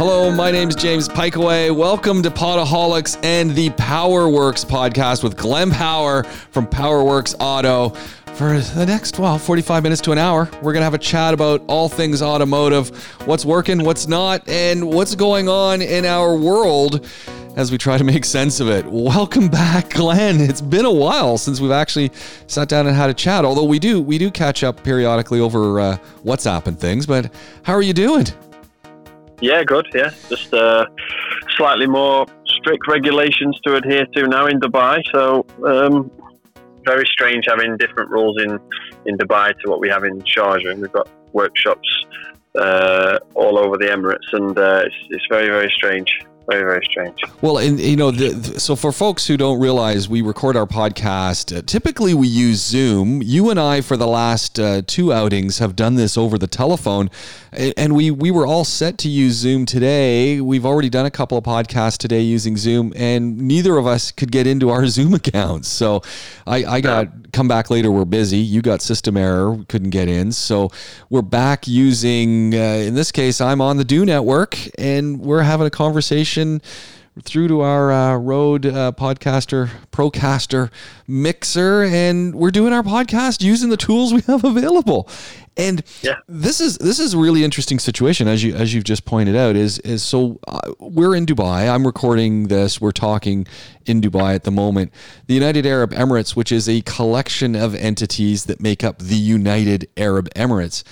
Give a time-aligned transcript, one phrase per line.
[0.00, 1.76] Hello, my name is James Piecowye.
[1.76, 7.90] Welcome to Podaholics and the Powerworks podcast with Glenn Power from Powerworks Auto.
[8.34, 11.34] For the next, well, 45 minutes to an hour, we're going to have a chat
[11.34, 17.06] about all things automotive, what's working, what's not, and what's going on in our world
[17.56, 18.86] as we try to make sense of it.
[18.86, 20.40] Welcome back, Glenn.
[20.40, 22.10] It's been a while since we've actually
[22.46, 23.44] sat down and had a chat.
[23.44, 27.04] Although we do we do catch up periodically over uh, WhatsApp and things.
[27.04, 27.30] But
[27.64, 28.24] how are you doing?
[29.40, 29.86] Yeah, good.
[29.94, 30.86] Yeah, just uh,
[31.56, 35.02] slightly more strict regulations to adhere to now in Dubai.
[35.12, 36.10] So um,
[36.84, 38.58] very strange having different rules in
[39.06, 40.76] in Dubai to what we have in Sharjah.
[40.76, 41.88] We've got workshops
[42.58, 46.10] uh, all over the Emirates, and uh, it's, it's very very strange
[46.48, 50.20] very very strange well and you know the, so for folks who don't realize we
[50.20, 54.82] record our podcast uh, typically we use zoom you and i for the last uh,
[54.86, 57.10] two outings have done this over the telephone
[57.52, 60.40] and we we were all set to use zoom today.
[60.40, 64.30] We've already done a couple of podcasts today using zoom and neither of us could
[64.30, 65.68] get into our zoom accounts.
[65.68, 66.02] So
[66.46, 68.38] i i got come back later we're busy.
[68.38, 70.32] You got system error couldn't get in.
[70.32, 70.70] So
[71.08, 75.66] we're back using uh, in this case i'm on the du network and we're having
[75.66, 76.60] a conversation
[77.22, 80.70] through to our uh, Rode uh, Podcaster Procaster
[81.06, 85.08] mixer, and we're doing our podcast using the tools we have available.
[85.60, 86.16] And yeah.
[86.28, 89.56] this is this is a really interesting situation, as you as you've just pointed out.
[89.56, 91.72] Is is so uh, we're in Dubai.
[91.72, 92.80] I'm recording this.
[92.80, 93.46] We're talking
[93.86, 94.92] in Dubai at the moment.
[95.26, 99.88] The United Arab Emirates, which is a collection of entities that make up the United
[99.96, 100.82] Arab Emirates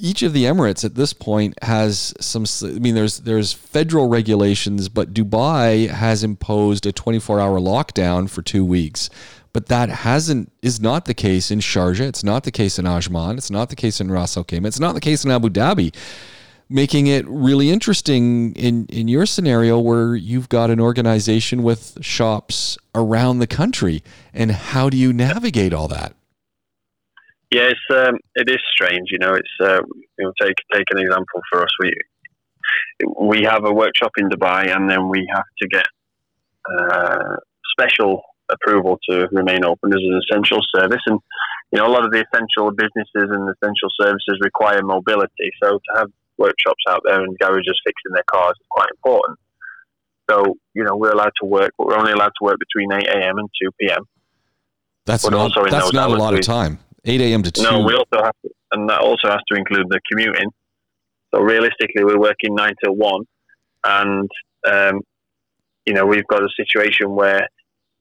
[0.00, 2.46] each of the Emirates at this point has some.
[2.62, 8.64] I mean, there's there's federal regulations, but Dubai has imposed a 24-hour lockdown for two
[8.64, 9.10] weeks.
[9.52, 12.08] But that hasn't is not the case in Sharjah.
[12.08, 13.36] It's not the case in Ajman.
[13.36, 14.66] It's not the case in Ras Al Khaimah.
[14.66, 15.94] It's not the case in Abu Dhabi.
[16.68, 22.78] Making it really interesting in in your scenario where you've got an organization with shops
[22.94, 26.14] around the country, and how do you navigate all that?
[27.50, 29.08] Yeah, it's um, it is strange.
[29.10, 29.80] You know, it's uh,
[30.16, 31.70] you know take take an example for us.
[31.80, 31.92] We
[33.18, 35.86] we have a workshop in Dubai, and then we have to get
[36.78, 37.36] uh,
[37.72, 38.22] special
[38.52, 41.02] approval to remain open as an essential service.
[41.06, 41.18] And
[41.72, 45.50] you know, a lot of the essential businesses and essential services require mobility.
[45.62, 49.38] So to have workshops out there and garages fixing their cars is quite important.
[50.28, 53.06] So you know, we're allowed to work, but we're only allowed to work between 8
[53.08, 53.38] a.m.
[53.38, 54.04] and 2 p.m.
[55.06, 56.78] That's not that's not a lot of time.
[57.04, 57.42] 8 a.m.
[57.42, 57.62] to 2.
[57.62, 60.50] No, we also have to, and that also has to include the commuting.
[61.34, 63.24] So realistically, we're working 9 till 1.
[63.84, 64.30] And,
[64.66, 65.00] um,
[65.86, 67.48] you know, we've got a situation where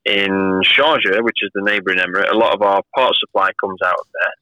[0.10, 4.00] in Sharjah, which is the neighbouring emirate, a lot of our parts supply comes out
[4.00, 4.34] of there.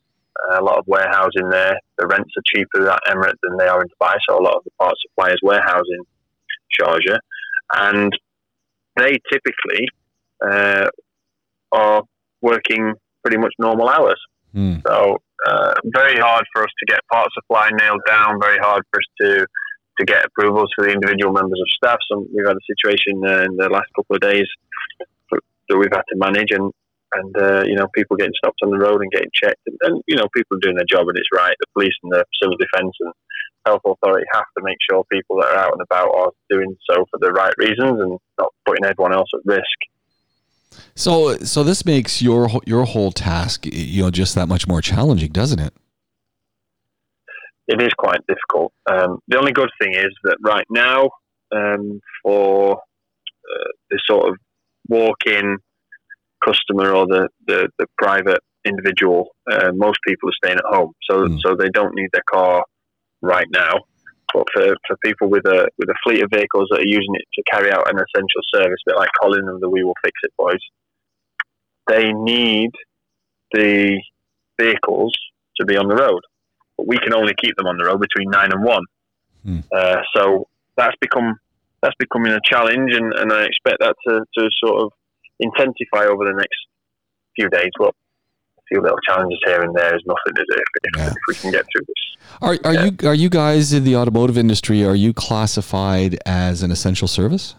[0.49, 1.77] Uh, a lot of warehousing there.
[1.97, 4.55] The rents are cheaper in that emirate than they are in Dubai, so a lot
[4.55, 6.03] of the parts suppliers warehouse in
[6.79, 7.17] Sharjah.
[7.73, 8.13] And
[8.95, 9.87] they typically
[10.45, 10.89] uh,
[11.71, 12.03] are
[12.41, 14.19] working pretty much normal hours.
[14.55, 14.81] Mm.
[14.87, 15.17] So
[15.47, 18.39] uh, very hard for us to get parts supply nailed down.
[18.39, 19.47] Very hard for us to
[19.99, 21.97] to get approvals for the individual members of staff.
[22.11, 24.45] So we've had a situation uh, in the last couple of days
[25.69, 26.71] that we've had to manage, and
[27.13, 30.03] and uh, you know people getting stopped on the road and getting checked, and, and,
[30.07, 31.55] you know people doing their job, and it's right.
[31.59, 33.13] The police and the civil defence and
[33.65, 37.05] health authority have to make sure people that are out and about are doing so
[37.11, 39.77] for the right reasons and not putting everyone else at risk.
[40.95, 45.31] So, so this makes your your whole task, you know, just that much more challenging,
[45.31, 45.73] doesn't it?
[47.67, 48.71] It is quite difficult.
[48.89, 51.09] Um, the only good thing is that right now,
[51.53, 54.37] um, for uh, the sort of
[54.87, 55.57] walk-in
[56.43, 61.27] customer or the, the, the private individual, uh, most people are staying at home, so
[61.27, 61.39] mm.
[61.41, 62.63] so they don't need their car
[63.21, 63.73] right now.
[64.33, 67.25] But for, for people with a with a fleet of vehicles that are using it
[67.33, 70.19] to carry out an essential service, a bit like Colin and the We Will Fix
[70.23, 70.59] It boys,
[71.87, 72.71] they need
[73.53, 74.01] the
[74.59, 75.13] vehicles
[75.57, 76.21] to be on the road.
[76.77, 78.83] But we can only keep them on the road between nine and one.
[79.43, 79.59] Hmm.
[79.73, 81.39] Uh, so that's become
[81.81, 84.91] that's becoming a challenge, and, and I expect that to, to sort of
[85.39, 86.57] intensify over the next
[87.35, 87.69] few days.
[87.77, 90.63] But a few little challenges here and there is nothing, is it?
[90.83, 91.07] If, yeah.
[91.07, 92.17] if we can get through this.
[92.41, 92.85] Are, are yeah.
[92.85, 94.83] you are you guys in the automotive industry?
[94.83, 97.55] Are you classified as an essential service?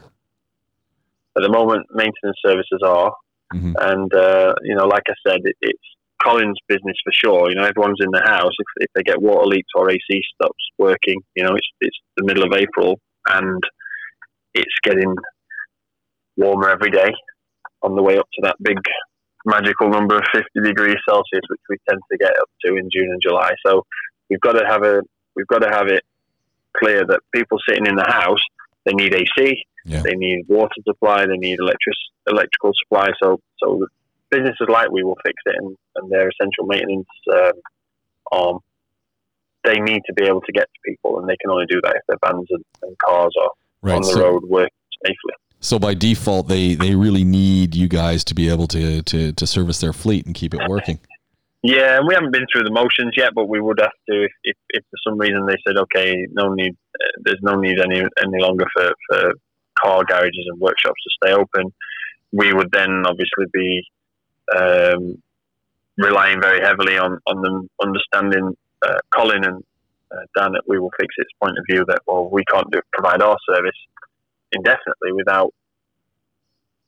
[1.36, 3.12] At the moment, maintenance services are.
[3.54, 3.72] Mm-hmm.
[3.80, 5.78] And uh, you know, like I said, it, it's
[6.22, 7.48] Colin's business for sure.
[7.48, 8.52] You know, everyone's in the house.
[8.58, 12.24] If, if they get water leaks or AC stops working, you know, it's it's the
[12.24, 13.62] middle of April and
[14.54, 15.14] it's getting
[16.36, 17.12] warmer every day
[17.82, 18.78] on the way up to that big
[19.44, 23.08] magical number of 50 degrees Celsius, which we tend to get up to in June
[23.10, 23.52] and July.
[23.64, 23.84] So
[24.28, 25.02] we've got to have a
[25.36, 26.04] we've got to have it
[26.76, 28.42] clear that people sitting in the house
[28.84, 30.02] they need AC, Yeah.
[30.02, 31.94] they need water supply, they need electric
[32.26, 33.08] electrical supply.
[33.22, 33.86] So so
[34.30, 37.52] businesses like we will fix it and, and their essential maintenance um,
[38.32, 38.58] arm.
[39.64, 41.96] They need to be able to get to people, and they can only do that
[41.96, 43.50] if their vans and, and cars are
[43.82, 43.96] Right.
[43.96, 44.70] on the So, road working
[45.04, 45.34] safely.
[45.60, 49.46] so by default, they they really need you guys to be able to to to
[49.46, 50.98] service their fleet and keep it working.
[51.62, 54.30] Yeah, and we haven't been through the motions yet, but we would have to if,
[54.44, 57.98] if, if for some reason they said, okay, no need, uh, there's no need any
[58.00, 59.32] any longer for, for
[59.82, 61.72] car garages and workshops to stay open.
[62.32, 63.82] We would then obviously be
[64.56, 65.20] um,
[65.96, 69.64] relying very heavily on on them understanding uh, Colin and
[70.12, 72.80] uh, Dan at We Will Fix It's point of view that well we can't do,
[72.92, 73.76] provide our service
[74.52, 75.52] indefinitely without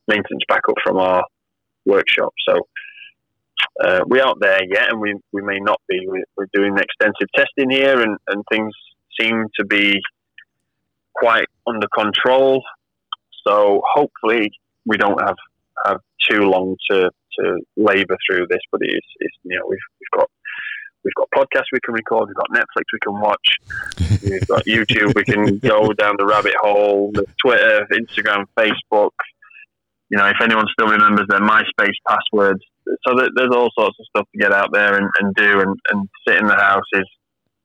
[0.09, 1.23] maintenance backup from our
[1.85, 2.33] workshop.
[2.49, 2.67] So
[3.85, 6.01] uh, we aren't there yet, and we, we may not be.
[6.07, 8.73] We're, we're doing extensive testing here, and, and things
[9.19, 10.01] seem to be
[11.15, 12.63] quite under control.
[13.47, 14.51] So hopefully,
[14.87, 15.37] we don't have
[15.87, 18.61] have too long to, to labour through this.
[18.71, 20.31] But it's, it's you know we've we've got
[21.05, 23.49] we've got podcasts we can record, we've got Netflix we can watch,
[24.23, 29.11] we've got YouTube we can go down the rabbit hole, the Twitter, Instagram, Facebook.
[30.09, 32.61] You know, if anyone still remembers their MySpace passwords,
[33.07, 36.09] so there's all sorts of stuff to get out there and, and do, and, and
[36.27, 37.07] sit in the house is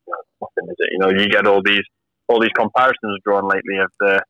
[0.07, 0.89] nothing, is it?
[0.91, 1.83] You know, you get all these
[2.27, 4.21] all these comparisons drawn lately of the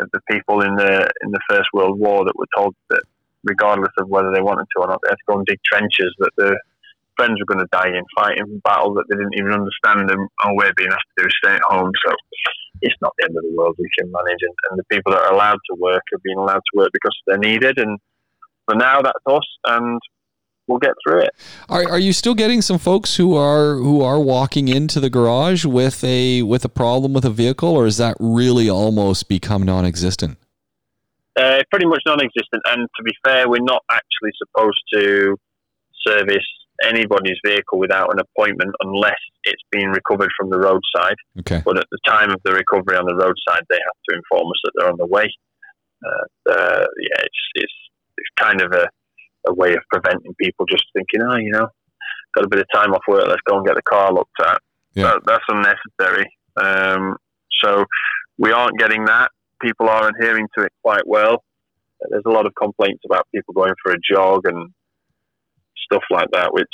[0.00, 3.02] of the people in the in the First World War that were told that
[3.44, 6.14] regardless of whether they wanted to or not, they had to go and dig trenches
[6.18, 6.58] that their
[7.16, 10.56] friends were going to die in, fighting battles that they didn't even understand, and all
[10.56, 11.90] we're being asked to do is stay at home.
[12.06, 12.14] So
[12.82, 13.76] it's not the end of the world.
[13.78, 16.62] We can manage, and, and the people that are allowed to work are being allowed
[16.72, 17.78] to work because they're needed.
[17.78, 17.98] And
[18.66, 20.00] for now, that's us, and
[20.66, 21.30] we'll get through it.
[21.68, 25.64] Are, are you still getting some folks who are who are walking into the garage
[25.64, 30.38] with a with a problem with a vehicle, or is that really almost become non-existent?
[31.36, 32.62] Uh, pretty much non-existent.
[32.66, 35.36] And to be fair, we're not actually supposed to
[36.06, 36.46] service
[36.82, 41.16] anybody's vehicle without an appointment unless it's been recovered from the roadside.
[41.40, 41.62] Okay.
[41.64, 44.60] But at the time of the recovery on the roadside, they have to inform us
[44.64, 45.30] that they're on the way.
[46.04, 47.72] Uh, uh, yeah, it's, it's
[48.16, 48.86] it's kind of a,
[49.48, 51.68] a way of preventing people just thinking, oh, you know,
[52.34, 54.58] got a bit of time off work, let's go and get the car looked at.
[54.94, 55.04] Yeah.
[55.04, 56.30] That, that's unnecessary.
[56.56, 57.16] Um,
[57.62, 57.84] so
[58.38, 59.30] we aren't getting that.
[59.60, 61.42] People are adhering to it quite well.
[62.10, 64.70] There's a lot of complaints about people going for a jog and
[65.84, 66.72] stuff like that, which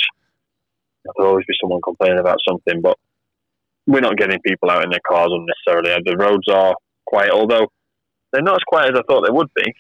[1.05, 2.97] there'll always be someone complaining about something, but
[3.87, 6.03] we're not getting people out in their cars unnecessarily.
[6.05, 6.75] The roads are
[7.07, 7.67] quiet, although
[8.33, 9.75] they're not as quiet as I thought they would be.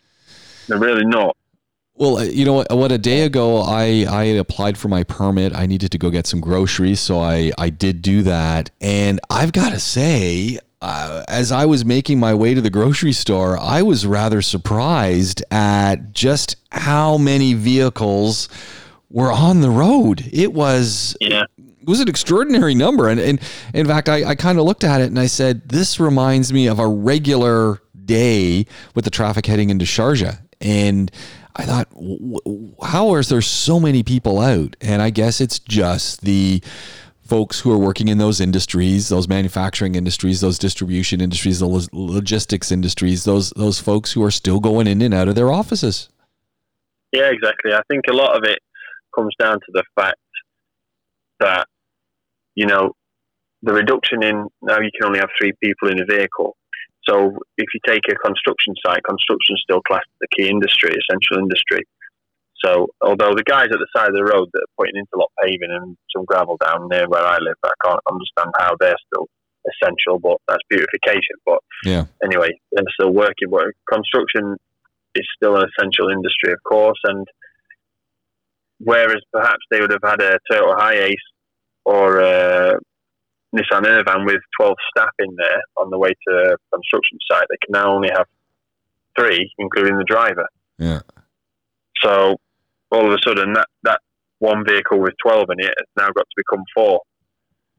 [0.68, 1.36] They're really not.
[1.94, 2.72] Well, uh, you know what?
[2.72, 5.54] What a day ago, I I applied for my permit.
[5.54, 8.70] I needed to go get some groceries, so I I did do that.
[8.80, 13.12] And I've got to say, uh, as I was making my way to the grocery
[13.12, 18.48] store, I was rather surprised at just how many vehicles
[19.10, 20.24] were on the road.
[20.32, 21.44] It was Yeah.
[21.58, 23.08] it was an extraordinary number.
[23.08, 23.40] And, and
[23.74, 26.66] in fact, I, I kind of looked at it and I said, this reminds me
[26.68, 30.40] of a regular day with the traffic heading into Sharjah.
[30.60, 31.10] And
[31.56, 31.88] I thought,
[32.82, 34.76] how is there so many people out?
[34.80, 36.62] And I guess it's just the
[37.22, 41.80] folks who are working in those industries, those manufacturing industries, those distribution industries, the lo-
[41.92, 46.08] logistics industries, those those folks who are still going in and out of their offices.
[47.12, 47.72] Yeah, exactly.
[47.72, 48.58] I think a lot of it
[49.14, 50.18] comes down to the fact
[51.40, 51.66] that,
[52.54, 52.92] you know,
[53.62, 56.56] the reduction in now you can only have three people in a vehicle.
[57.08, 60.90] So if you take a construction site, construction is still classed as a key industry,
[60.90, 61.82] essential industry.
[62.64, 65.70] So although the guys at the side of the road that are putting interlock paving
[65.70, 69.26] and some gravel down near where I live, I can't understand how they're still
[69.64, 71.36] essential, but that's beautification.
[71.46, 72.04] But Yeah.
[72.22, 73.48] anyway, they're still working.
[73.50, 74.56] But construction
[75.14, 77.26] is still an essential industry, of course, and
[78.82, 81.14] whereas perhaps they would have had a Toyota Hiace
[81.84, 82.78] or a
[83.54, 87.56] Nissan Urvan with 12 staff in there on the way to a construction site, they
[87.64, 88.26] can now only have
[89.18, 90.46] three, including the driver.
[90.78, 91.00] Yeah.
[92.02, 92.36] So
[92.90, 94.00] all of a sudden, that, that
[94.38, 97.00] one vehicle with 12 in it has now got to become four.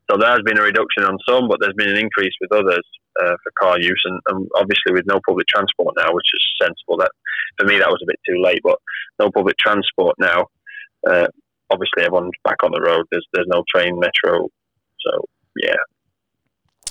[0.10, 2.84] So there has been a reduction on some, but there's been an increase with others
[3.24, 6.98] uh, for car use, and, and obviously with no public transport now, which is sensible.
[6.98, 7.12] That
[7.58, 8.78] for me that was a bit too late, but
[9.20, 10.48] no public transport now.
[11.08, 11.28] Uh,
[11.72, 13.06] obviously, everyone's back on the road.
[13.12, 14.48] There's there's no train, metro,
[15.00, 15.26] so
[15.62, 15.76] yeah.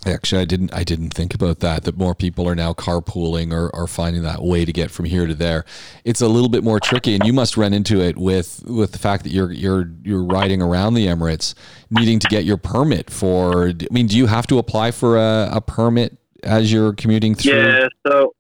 [0.07, 0.73] Actually, I didn't.
[0.73, 1.85] I didn't think about that.
[1.85, 5.27] That more people are now carpooling or, or finding that way to get from here
[5.27, 5.67] to there.
[6.05, 8.99] It's a little bit more tricky, and you must run into it with with the
[8.99, 11.55] fact that you're you're you're riding around the Emirates,
[11.91, 13.69] needing to get your permit for.
[13.69, 17.53] I mean, do you have to apply for a, a permit as you're commuting through?
[17.53, 17.89] Yeah.
[18.07, 18.33] So,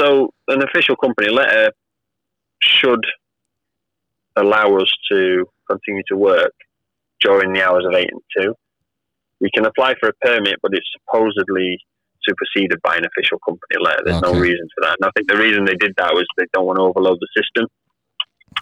[0.00, 1.72] so an official company letter
[2.62, 3.04] should
[4.36, 6.52] allow us to continue to work
[7.20, 8.54] during the hours of eight and two
[9.40, 11.78] we can apply for a permit, but it's supposedly
[12.22, 14.02] superseded by an official company letter.
[14.04, 14.32] There's okay.
[14.32, 14.98] no reason for that.
[15.00, 17.28] And I think the reason they did that was they don't want to overload the
[17.34, 17.66] system.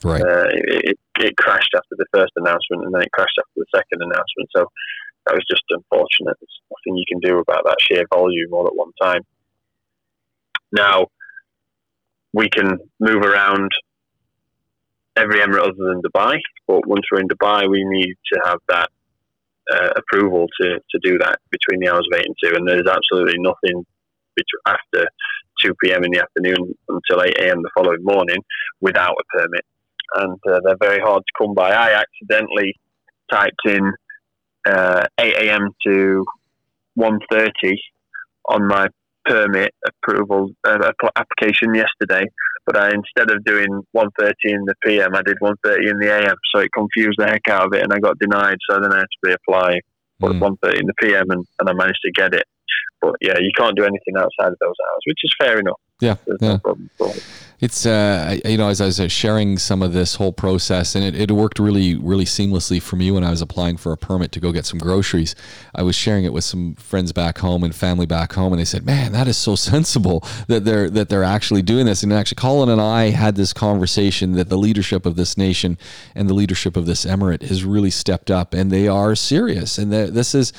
[0.04, 0.22] Right.
[0.22, 4.02] Uh, it, it, crashed after the first announcement, and then it crashed after the second
[4.02, 4.48] announcement.
[4.54, 4.66] So
[5.26, 6.36] that was just unfortunate.
[6.38, 9.22] There's nothing you can do about that sheer volume all at one time.
[10.70, 11.08] Now
[12.32, 13.72] we can move around
[15.18, 18.88] every emirate other than Dubai, but once we're in Dubai, we need to have that
[19.72, 22.56] uh, approval to, to do that between the hours of 8 and 2.
[22.56, 23.84] And there's absolutely nothing
[24.66, 25.08] after
[25.62, 26.04] 2 p.m.
[26.04, 27.62] in the afternoon until 8 a.m.
[27.62, 28.38] the following morning
[28.80, 29.64] without a permit.
[30.14, 31.70] And uh, they're very hard to come by.
[31.70, 32.74] I accidentally
[33.30, 33.92] typed in
[34.66, 35.70] uh, 8 a.m.
[35.86, 36.24] to
[36.98, 37.74] 1.30
[38.48, 38.88] on my
[39.26, 42.24] permit approval uh, application yesterday,
[42.68, 46.36] but I instead of doing 1.30 in the PM, I did 1.30 in the AM,
[46.52, 48.58] so it confused the heck out of it, and I got denied.
[48.68, 49.78] So then I had to reapply
[50.20, 50.38] for mm.
[50.38, 52.44] 1.30 in the PM, and, and I managed to get it.
[53.00, 55.80] But yeah, you can't do anything outside of those hours, which is fair enough.
[56.00, 56.58] Yeah, There's yeah.
[56.64, 57.14] No
[57.60, 61.04] it's uh, you know as I was uh, sharing some of this whole process, and
[61.04, 64.30] it, it worked really really seamlessly for me when I was applying for a permit
[64.32, 65.34] to go get some groceries.
[65.74, 68.64] I was sharing it with some friends back home and family back home, and they
[68.64, 72.36] said, "Man, that is so sensible that they're that they're actually doing this." And actually,
[72.36, 75.78] Colin and I had this conversation that the leadership of this nation
[76.14, 79.78] and the leadership of this emirate has really stepped up, and they are serious.
[79.78, 80.52] And this is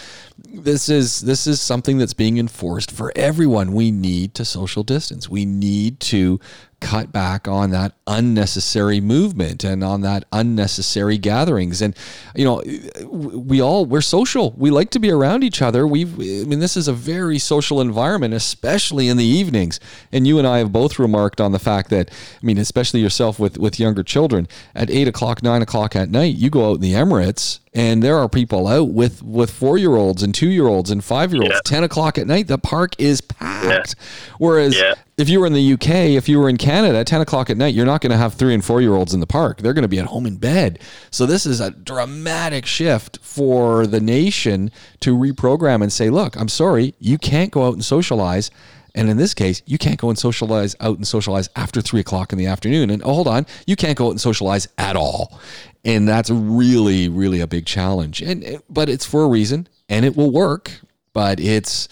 [0.54, 3.72] this is this is something that's being enforced for everyone.
[3.72, 5.29] We need to social distance.
[5.30, 6.40] We need to
[6.80, 11.82] cut back on that unnecessary movement and on that unnecessary gatherings.
[11.82, 11.96] And
[12.36, 12.64] you know
[13.12, 14.52] we all we're social.
[14.58, 15.86] We like to be around each other.
[15.86, 19.80] We i mean this is a very social environment especially in the evenings.
[20.12, 23.40] And you and i have both remarked on the fact that i mean especially yourself
[23.40, 26.82] with with younger children at eight o'clock nine o'clock at night you go out in
[26.82, 30.68] the emirates and there are people out with with four year olds and two year
[30.68, 31.54] olds and five year olds.
[31.54, 31.62] Yeah.
[31.66, 33.96] Ten o'clock at night, the park is packed.
[33.98, 34.06] Yeah.
[34.40, 34.96] Whereas yeah.
[35.18, 37.76] if you were in the UK, if you were in Canada, ten o'clock at night,
[37.76, 39.62] you're not going to have three and four year olds in the park.
[39.62, 40.80] They're going to be at home in bed.
[41.12, 44.72] So this is a dramatic shift for the nation
[45.02, 48.50] to reprogram and say, look, I'm sorry, you can't go out and socialize.
[48.96, 52.34] And in this case, you can't go and socialize out and socialize after three o'clock
[52.34, 52.90] in the afternoon.
[52.90, 55.40] And oh, hold on, you can't go out and socialize at all
[55.86, 58.22] and that's really really a big challenge.
[58.22, 60.82] And but it's for a reason and it will work
[61.14, 61.88] but it's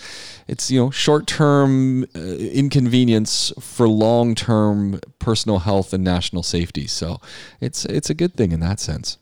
[0.48, 6.88] it's you know short-term uh, inconvenience for long-term personal health and national safety.
[6.88, 7.20] So
[7.60, 9.18] it's it's a good thing in that sense.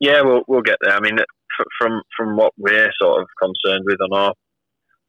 [0.00, 0.94] Yeah we'll, we'll get there.
[0.96, 1.18] I mean
[1.78, 4.34] from from what we're sort of concerned with on our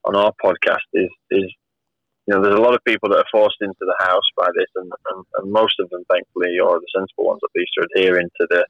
[0.05, 1.53] on our podcast is is
[2.27, 4.69] you know, there's a lot of people that are forced into the house by this,
[4.75, 8.29] and, and, and most of them, thankfully, or the sensible ones at least, are adhering
[8.41, 8.65] to the.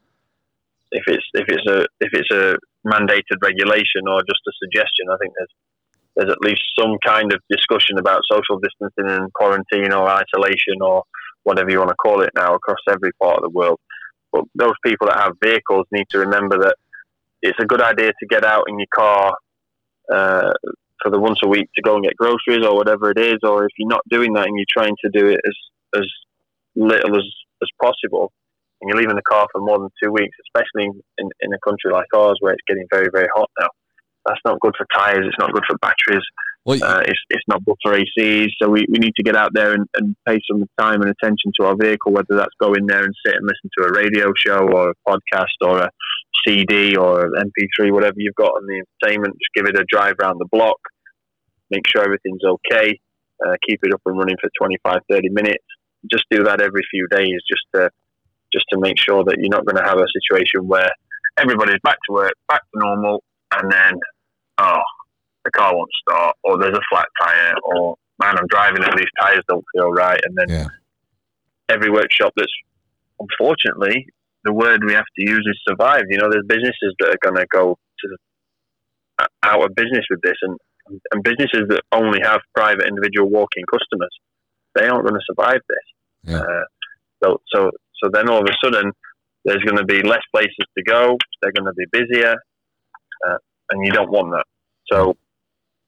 [0.92, 2.56] If it's if it's a if it's a
[2.88, 5.56] mandated regulation or just a suggestion, I think there's
[6.16, 11.04] there's at least some kind of discussion about social distancing and quarantine or isolation or
[11.44, 13.80] whatever you want to call it now across every part of the world.
[14.32, 16.76] But those people that have vehicles need to remember that
[17.42, 19.36] it's a good idea to get out in your car
[20.12, 20.54] uh,
[21.02, 23.66] for the once a week to go and get groceries or whatever it is, or
[23.66, 26.08] if you're not doing that and you're trying to do it as as
[26.76, 27.26] little as
[27.62, 28.32] as possible,
[28.82, 31.92] and you're leaving the car for more than two weeks, especially in, in a country
[31.92, 33.68] like ours where it's getting very very hot now,
[34.26, 35.26] that's not good for tires.
[35.28, 36.24] It's not good for batteries.
[36.66, 38.48] Well, uh, it's, it's not good for ACs.
[38.60, 41.52] So we, we need to get out there and, and pay some time and attention
[41.60, 44.34] to our vehicle, whether that's go in there and sit and listen to a radio
[44.36, 45.90] show or a podcast or a
[46.46, 49.36] CD or MP3, whatever you've got on the entertainment.
[49.36, 50.78] Just give it a drive around the block,
[51.70, 53.00] make sure everything's okay,
[53.46, 55.64] uh, keep it up and running for 25, 30 minutes.
[56.12, 57.90] Just do that every few days, just to
[58.54, 60.90] just to make sure that you're not going to have a situation where
[61.38, 63.22] everybody's back to work, back to normal,
[63.54, 63.94] and then
[64.58, 64.82] oh,
[65.44, 69.06] the car won't start, or there's a flat tire, or man, I'm driving and these
[69.20, 70.68] tires don't feel right, and then yeah.
[71.70, 72.52] every workshop that's
[73.20, 74.08] unfortunately
[74.44, 76.04] the word we have to use is survive.
[76.10, 80.38] You know, there's businesses that are going to go to out of business with this,
[80.42, 80.58] and
[81.12, 84.12] and businesses that only have private individual walking customers,
[84.76, 86.32] they aren't going to survive this.
[86.32, 86.40] Yeah.
[86.40, 86.66] Uh,
[87.24, 87.72] so so
[88.04, 88.92] so then all of a sudden,
[89.46, 91.18] there's going to be less places to go.
[91.42, 92.36] They're going to be busier,
[93.28, 93.38] uh,
[93.70, 94.46] and you don't want that.
[94.92, 95.18] So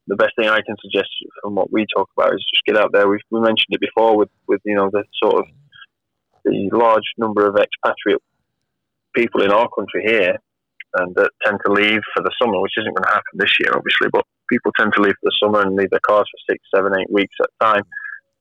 [0.07, 1.09] the best thing I can suggest
[1.41, 3.07] from what we talk about is just get out there.
[3.07, 5.45] We've, we mentioned it before with, with you know the sort of
[6.45, 8.21] the large number of expatriate
[9.15, 10.37] people in our country here,
[10.95, 13.71] and that tend to leave for the summer, which isn't going to happen this year,
[13.75, 14.07] obviously.
[14.11, 16.93] But people tend to leave for the summer and leave their cars for six, seven,
[16.99, 17.83] eight weeks at a time.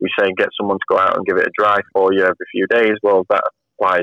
[0.00, 2.46] We say get someone to go out and give it a drive for you every
[2.52, 2.94] few days.
[3.02, 3.42] Well, that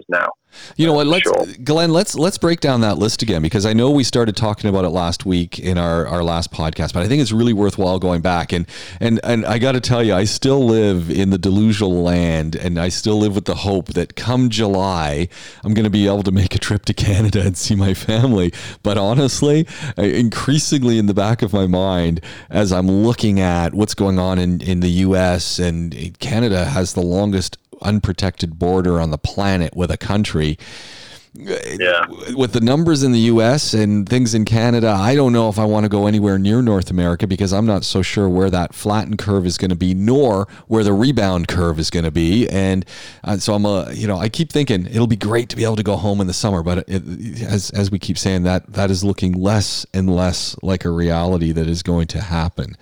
[0.09, 0.29] now.
[0.75, 1.07] You know what?
[1.07, 1.45] Let's sure.
[1.63, 1.91] Glenn.
[1.91, 4.89] Let's let's break down that list again because I know we started talking about it
[4.89, 8.51] last week in our, our last podcast, but I think it's really worthwhile going back
[8.51, 8.67] and
[8.99, 12.79] and and I got to tell you, I still live in the delusional land, and
[12.79, 15.27] I still live with the hope that come July,
[15.63, 18.53] I'm going to be able to make a trip to Canada and see my family.
[18.83, 24.19] But honestly, increasingly in the back of my mind, as I'm looking at what's going
[24.19, 25.59] on in in the U.S.
[25.59, 30.57] and Canada has the longest unprotected border on the planet with a country.
[31.35, 32.05] Yeah.
[32.35, 35.65] With the numbers in the US and things in Canada, I don't know if I
[35.65, 39.17] want to go anywhere near North America because I'm not so sure where that flattened
[39.17, 42.47] curve is going to be, nor where the rebound curve is going to be.
[42.49, 42.85] And
[43.23, 45.75] uh, so I'm a, you know, I keep thinking it'll be great to be able
[45.77, 47.03] to go home in the summer, but it,
[47.41, 51.51] as as we keep saying that that is looking less and less like a reality
[51.51, 52.77] that is going to happen.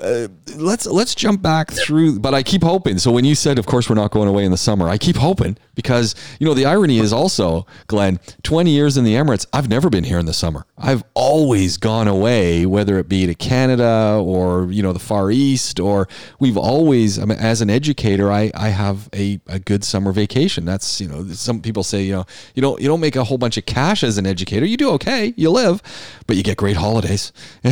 [0.00, 2.98] Let's let's jump back through but i keep hoping.
[2.98, 5.16] So when you said of course we're not going away in the summer i keep
[5.16, 9.68] hoping because you know the irony is also glenn 20 years in the emirates i've
[9.68, 14.20] never been here in the summer i've always gone away whether it be to canada
[14.22, 18.50] or you know the far east or we've always I mean, as an educator i
[18.54, 22.26] i have a, a good summer vacation that's you know some people say you know
[22.54, 24.90] you don't you don't make a whole bunch of cash as an educator you do
[24.90, 25.82] okay you live
[26.26, 27.32] but you get great holidays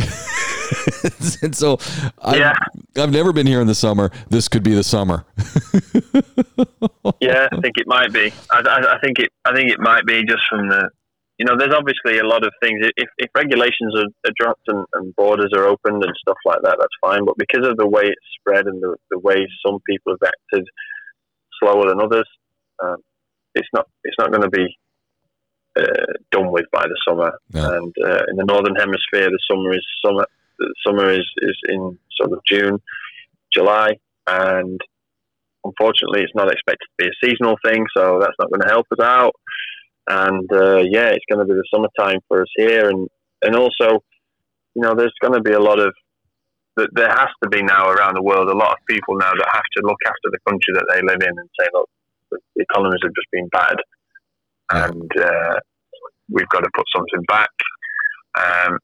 [1.41, 1.77] and so
[2.33, 2.53] yeah.
[2.95, 4.11] I've, I've never been here in the summer.
[4.29, 5.25] This could be the summer.
[7.19, 8.31] yeah, I think it might be.
[8.51, 9.29] I, I, I, think it.
[9.45, 10.89] I think it might be just from the.
[11.37, 12.85] You know, there's obviously a lot of things.
[12.97, 16.77] If, if regulations are, are dropped and, and, borders are opened and stuff like that,
[16.79, 17.25] that's fine.
[17.25, 20.67] But because of the way it's spread and the, the way some people have acted
[21.59, 22.27] slower than others,
[22.83, 22.97] um,
[23.55, 23.87] it's not.
[24.03, 24.77] It's not going to be
[25.75, 27.31] uh, done with by the summer.
[27.53, 30.27] And uh, in the northern hemisphere, the summer is summer
[30.61, 32.81] the summer is, is in sort of June,
[33.53, 33.97] July,
[34.27, 34.79] and
[35.63, 38.87] unfortunately, it's not expected to be a seasonal thing, so that's not going to help
[38.91, 39.33] us out.
[40.07, 43.07] And uh, yeah, it's going to be the summertime for us here, and
[43.43, 44.03] and also,
[44.75, 45.93] you know, there's going to be a lot of
[46.93, 49.67] there has to be now around the world a lot of people now that have
[49.75, 51.89] to look after the country that they live in and say, look,
[52.31, 53.75] the economies have just been bad,
[54.71, 55.59] and uh,
[56.29, 57.49] we've got to put something back.
[58.37, 58.79] Um,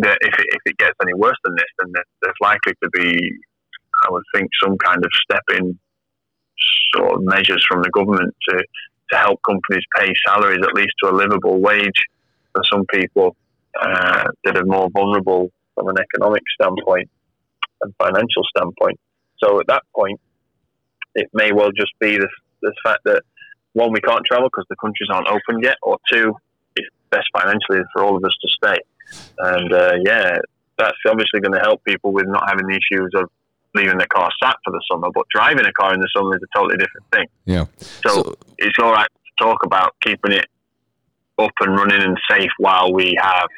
[0.00, 3.18] that if it, if it gets any worse than this, then there's likely to be,
[4.04, 5.78] I would think, some kind of step in
[6.94, 8.56] sort of measures from the government to,
[9.12, 12.02] to help companies pay salaries at least to a livable wage
[12.52, 13.36] for some people
[13.80, 17.08] uh, that are more vulnerable from an economic standpoint
[17.82, 18.98] and financial standpoint.
[19.42, 20.20] So at that point,
[21.14, 22.28] it may well just be the,
[22.62, 23.22] the fact that
[23.74, 26.32] one, we can't travel because the countries aren't open yet, or two,
[26.76, 28.78] it's best financially for all of us to stay.
[29.38, 30.38] And uh, yeah,
[30.78, 33.28] that's obviously going to help people with not having the issues of
[33.76, 36.42] leaving the car sat for the summer, but driving a car in the summer is
[36.42, 37.26] a totally different thing.
[37.44, 37.66] Yeah.
[37.78, 40.46] So, so it's all right to talk about keeping it
[41.38, 43.48] up and running and safe while we have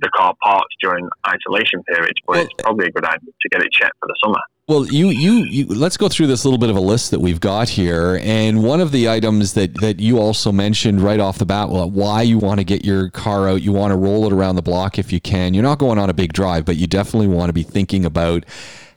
[0.00, 3.62] the car parked during isolation periods, but well, it's probably a good idea to get
[3.62, 4.40] it checked for the summer.
[4.72, 7.40] Well, you, you, you, let's go through this little bit of a list that we've
[7.40, 8.18] got here.
[8.22, 11.90] And one of the items that, that you also mentioned right off the bat, well,
[11.90, 14.62] why you want to get your car out, you want to roll it around the
[14.62, 15.52] block if you can.
[15.52, 18.46] You're not going on a big drive, but you definitely want to be thinking about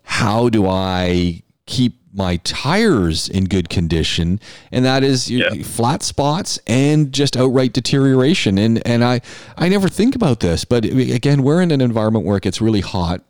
[0.03, 4.39] how do I keep my tires in good condition
[4.71, 5.49] and that is yeah.
[5.63, 9.19] flat spots and just outright deterioration and and I
[9.57, 12.79] I never think about this but again we're in an environment where it gets really
[12.79, 13.21] hot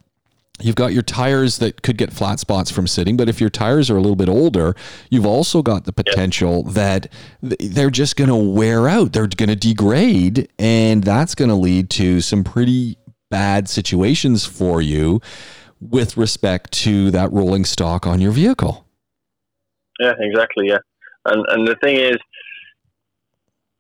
[0.62, 3.90] You've got your tires that could get flat spots from sitting, but if your tires
[3.90, 4.74] are a little bit older,
[5.10, 6.74] you've also got the potential yep.
[6.76, 9.12] that they're just going to wear out.
[9.12, 12.98] They're going to degrade, and that's going to lead to some pretty
[13.30, 15.20] bad situations for you
[15.82, 18.86] with respect to that rolling stock on your vehicle.
[20.00, 20.70] Yeah, exactly.
[20.70, 20.80] Yeah,
[21.26, 22.18] and and the thing is,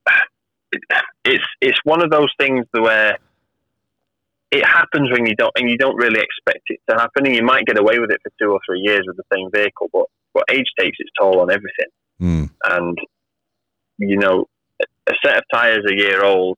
[1.23, 3.17] it's it's one of those things where
[4.55, 7.43] it happens when you don't and you don't really expect it to happen, and you
[7.43, 10.05] might get away with it for two or three years with the same vehicle, but
[10.33, 11.91] but age takes its toll on everything,
[12.21, 12.49] mm.
[12.65, 12.97] and
[13.97, 14.45] you know,
[15.07, 16.57] a set of tires a year old,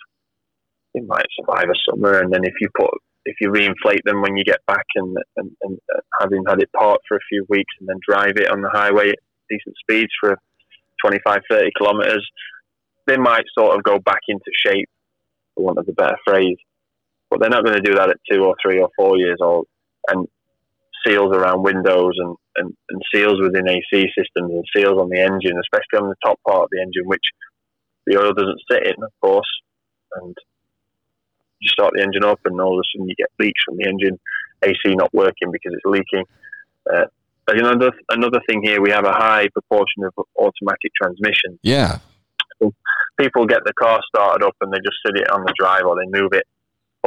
[0.94, 2.92] it might survive a summer, and then if you put
[3.26, 5.78] if you reinflate them when you get back and, and, and
[6.22, 9.10] having had it parked for a few weeks and then drive it on the highway
[9.10, 10.38] at decent speeds for
[11.04, 12.26] 25, 30 kilometres,
[13.06, 14.90] they might sort of go back into shape,
[15.56, 16.56] for want of a better phrase.
[17.30, 19.68] But they're not going to do that at two or three or four years old.
[20.10, 20.28] And
[21.06, 25.60] seals around windows and, and, and seals within AC systems and seals on the engine,
[25.60, 27.24] especially on the top part of the engine, which
[28.06, 29.48] the oil doesn't sit in, of course.
[30.16, 30.36] And
[31.60, 33.88] you start the engine up, and all of a sudden you get leaks from the
[33.88, 34.20] engine,
[34.64, 36.26] AC not working because it's leaking.
[36.92, 37.06] Uh,
[37.48, 41.60] another another thing here, we have a high proportion of automatic transmission.
[41.62, 42.00] Yeah.
[43.20, 45.96] people get the car started up and they just sit it on the drive or
[45.96, 46.46] they move it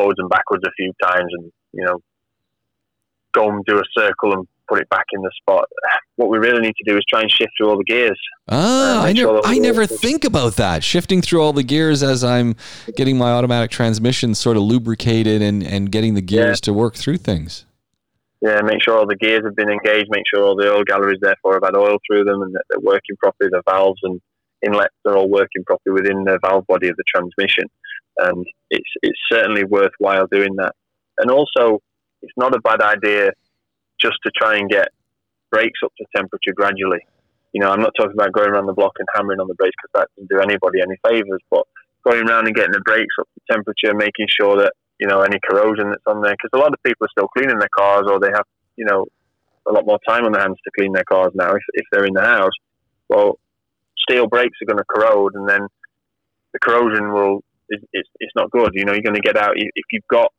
[0.01, 1.99] forwards and backwards a few times and you know
[3.33, 5.65] go and do a circle and put it back in the spot.
[6.17, 8.19] What we really need to do is try and shift through all the gears.
[8.49, 10.85] Ah, I, sure never, I never think about that.
[10.85, 12.57] Shifting through all the gears as I'm
[12.97, 16.67] getting my automatic transmission sort of lubricated and, and getting the gears yeah.
[16.67, 17.67] to work through things.
[18.43, 21.19] Yeah, make sure all the gears have been engaged, make sure all the oil galleries,
[21.21, 24.21] therefore, have had oil through them and that they're working properly, the valves and
[24.63, 27.65] inlets are all working properly within the valve body of the transmission.
[28.23, 30.75] And it's, it's certainly worthwhile doing that.
[31.19, 31.81] And also,
[32.23, 33.31] it's not a bad idea
[34.01, 34.89] just to try and get
[35.51, 37.01] brakes up to temperature gradually.
[37.53, 39.75] You know, I'm not talking about going around the block and hammering on the brakes
[39.83, 41.67] because that doesn't do anybody any favors, but
[42.05, 45.39] going around and getting the brakes up to temperature, making sure that, you know, any
[45.49, 48.21] corrosion that's on there, because a lot of people are still cleaning their cars or
[48.21, 49.07] they have, you know,
[49.69, 52.07] a lot more time on their hands to clean their cars now if, if they're
[52.07, 52.53] in the house.
[53.09, 53.39] Well,
[53.99, 55.67] steel brakes are going to corrode and then
[56.53, 58.71] the corrosion will, it's, it's not good.
[58.75, 60.33] You know, you're going to get out, if you've got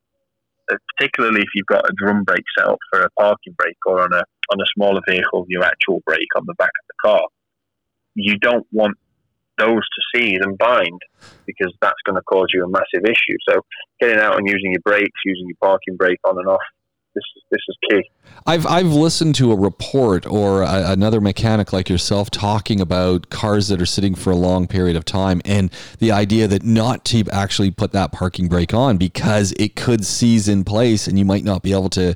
[0.72, 4.02] uh, particularly if you've got a drum brake set up for a parking brake or
[4.02, 7.22] on a on a smaller vehicle, your actual brake on the back of the car,
[8.16, 8.98] you don't want
[9.58, 11.00] those to seize and bind
[11.46, 13.38] because that's going to cause you a massive issue.
[13.50, 13.62] So
[14.00, 16.62] getting out and using your brakes, using your parking brake on and off
[17.16, 18.12] this is this is key.
[18.46, 23.68] I've I've listened to a report or a, another mechanic like yourself talking about cars
[23.68, 27.24] that are sitting for a long period of time, and the idea that not to
[27.32, 31.44] actually put that parking brake on because it could seize in place, and you might
[31.44, 32.16] not be able to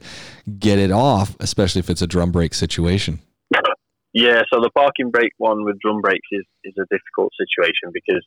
[0.59, 3.19] get it off, especially if it's a drum brake situation.
[4.15, 8.25] Yeah, so the parking brake one with drum brakes is, is a difficult situation because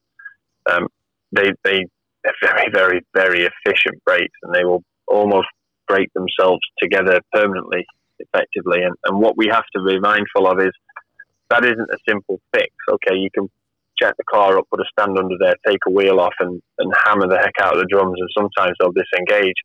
[0.71, 0.87] um,
[1.33, 1.87] they they
[2.27, 5.49] are very very very efficient brakes, and they will almost
[5.89, 7.85] break themselves together permanently,
[8.19, 8.83] effectively.
[8.83, 10.73] And, and what we have to be mindful of is
[11.51, 12.69] that isn't a simple fix.
[12.91, 13.49] Okay, you can
[14.01, 16.93] jack the car up, put a stand under there, take a wheel off, and, and
[17.05, 19.57] hammer the heck out of the drums, and sometimes they'll disengage.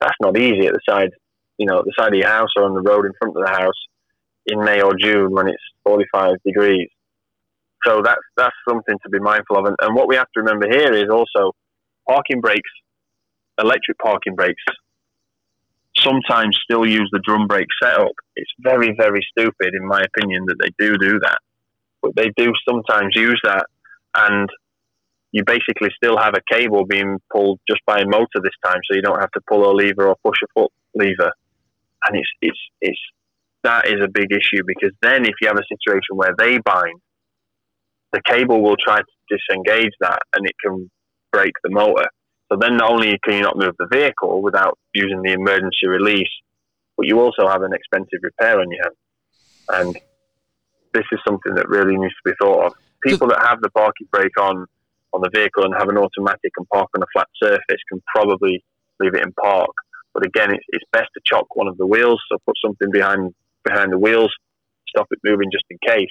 [0.00, 1.10] That's not easy at the side,
[1.58, 3.44] you know, at the side of your house or on the road in front of
[3.44, 3.74] the house
[4.46, 6.88] in May or June when it's 45 degrees.
[7.86, 9.64] So that's that's something to be mindful of.
[9.64, 11.52] And, and what we have to remember here is also
[12.08, 12.70] parking brakes,
[13.58, 14.62] electric parking brakes
[15.98, 18.12] sometimes still use the drum brake setup.
[18.36, 21.38] It's very, very stupid, in my opinion, that they do do that.
[22.02, 23.66] But they do sometimes use that,
[24.16, 24.48] and
[25.32, 28.96] you basically still have a cable being pulled just by a motor this time, so
[28.96, 31.32] you don't have to pull a lever or push a foot lever.
[32.06, 33.00] And it's it's it's
[33.62, 36.98] that is a big issue because then if you have a situation where they bind,
[38.12, 40.90] the cable will try to disengage that, and it can
[41.32, 42.06] break the motor.
[42.50, 46.30] So then not only can you not move the vehicle without using the emergency release,
[46.96, 48.96] but you also have an expensive repair on your hands.
[49.68, 49.98] And
[50.92, 52.74] this is something that really needs to be thought of.
[53.04, 54.66] People that have the parking brake on
[55.12, 58.62] on the vehicle and have an automatic and park on a flat surface can probably
[59.00, 59.70] leave it in park.
[60.14, 63.34] But again, it's, it's best to chock one of the wheels, so put something behind
[63.64, 64.32] behind the wheels,
[64.88, 66.10] stop it moving just in case.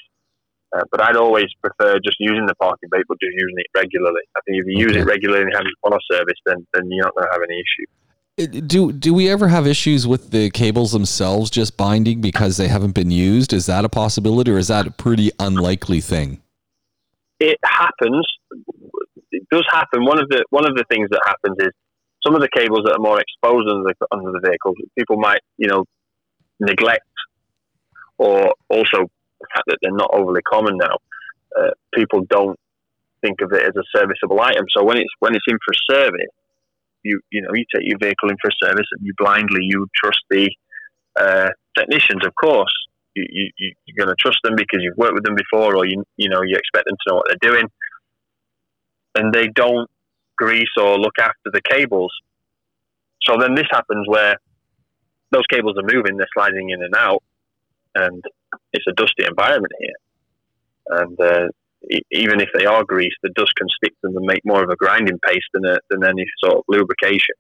[0.76, 4.22] Uh, but I'd always prefer just using the parking brake, but just using it regularly.
[4.38, 6.92] I think if you use it regularly and have it on a service, then then
[6.92, 8.68] you're not going to have any issue.
[8.68, 12.94] Do do we ever have issues with the cables themselves just binding because they haven't
[12.94, 13.52] been used?
[13.52, 16.42] Is that a possibility, or is that a pretty unlikely thing?
[17.40, 18.28] It happens.
[19.32, 20.06] It does happen.
[20.06, 21.74] One of the one of the things that happens is
[22.24, 25.42] some of the cables that are more exposed under the under the vehicles, people might
[25.58, 25.86] you know
[26.60, 27.04] neglect
[28.18, 30.98] or also the fact that they're not overly common now,
[31.60, 32.58] uh, people don't
[33.22, 34.66] think of it as a serviceable item.
[34.76, 36.34] So when it's when it's in for service,
[37.04, 40.20] you you know you take your vehicle in for service and you blindly you trust
[40.30, 40.50] the
[41.20, 42.74] uh, technicians, of course.
[43.16, 46.04] You, you, you're going to trust them because you've worked with them before, or you
[46.18, 47.66] you know you expect them to know what they're doing,
[49.16, 49.90] and they don't
[50.38, 52.12] grease or look after the cables.
[53.24, 54.38] So then this happens where
[55.32, 57.22] those cables are moving, they're sliding in and out,
[57.96, 58.24] and
[58.74, 61.00] it's a dusty environment here.
[61.02, 61.48] And uh,
[62.12, 64.70] even if they are greased, the dust can stick to them and make more of
[64.70, 67.36] a grinding paste than, a, than any sort of lubrication.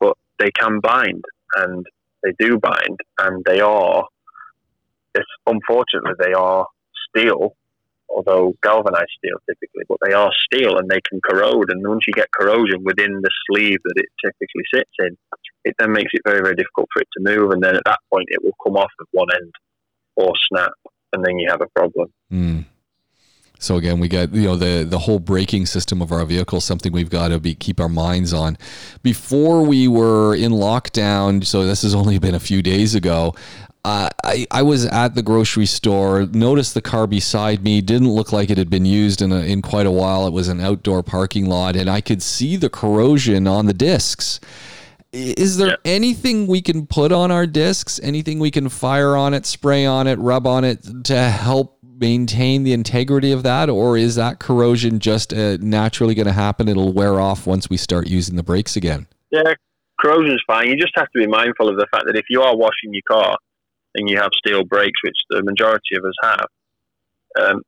[0.00, 1.24] But they can bind,
[1.56, 1.86] and
[2.22, 4.04] they do bind, and they are.
[5.14, 6.66] It's unfortunately they are
[7.08, 7.56] steel,
[8.08, 11.70] although galvanized steel typically, but they are steel and they can corrode.
[11.70, 15.16] And once you get corrosion within the sleeve that it typically sits in,
[15.64, 17.52] it then makes it very, very difficult for it to move.
[17.52, 19.52] And then at that point, it will come off at one end
[20.16, 20.72] or snap,
[21.12, 22.12] and then you have a problem.
[22.32, 22.64] Mm.
[23.58, 26.92] So again, we got you know the the whole braking system of our vehicle, something
[26.92, 28.58] we've got to be keep our minds on.
[29.02, 33.34] Before we were in lockdown, so this has only been a few days ago.
[33.86, 38.32] Uh, I, I was at the grocery store, noticed the car beside me didn't look
[38.32, 40.26] like it had been used in, a, in quite a while.
[40.26, 44.40] It was an outdoor parking lot, and I could see the corrosion on the discs.
[45.14, 45.76] Is there yeah.
[45.84, 48.00] anything we can put on our discs?
[48.02, 52.64] Anything we can fire on it, spray on it, rub on it to help maintain
[52.64, 56.68] the integrity of that, or is that corrosion just uh, naturally going to happen?
[56.68, 59.06] It'll wear off once we start using the brakes again.
[59.30, 59.54] Yeah,
[60.00, 60.68] corrosion is fine.
[60.68, 63.02] You just have to be mindful of the fact that if you are washing your
[63.08, 63.36] car
[63.94, 66.46] and you have steel brakes, which the majority of us have,
[67.40, 67.62] um,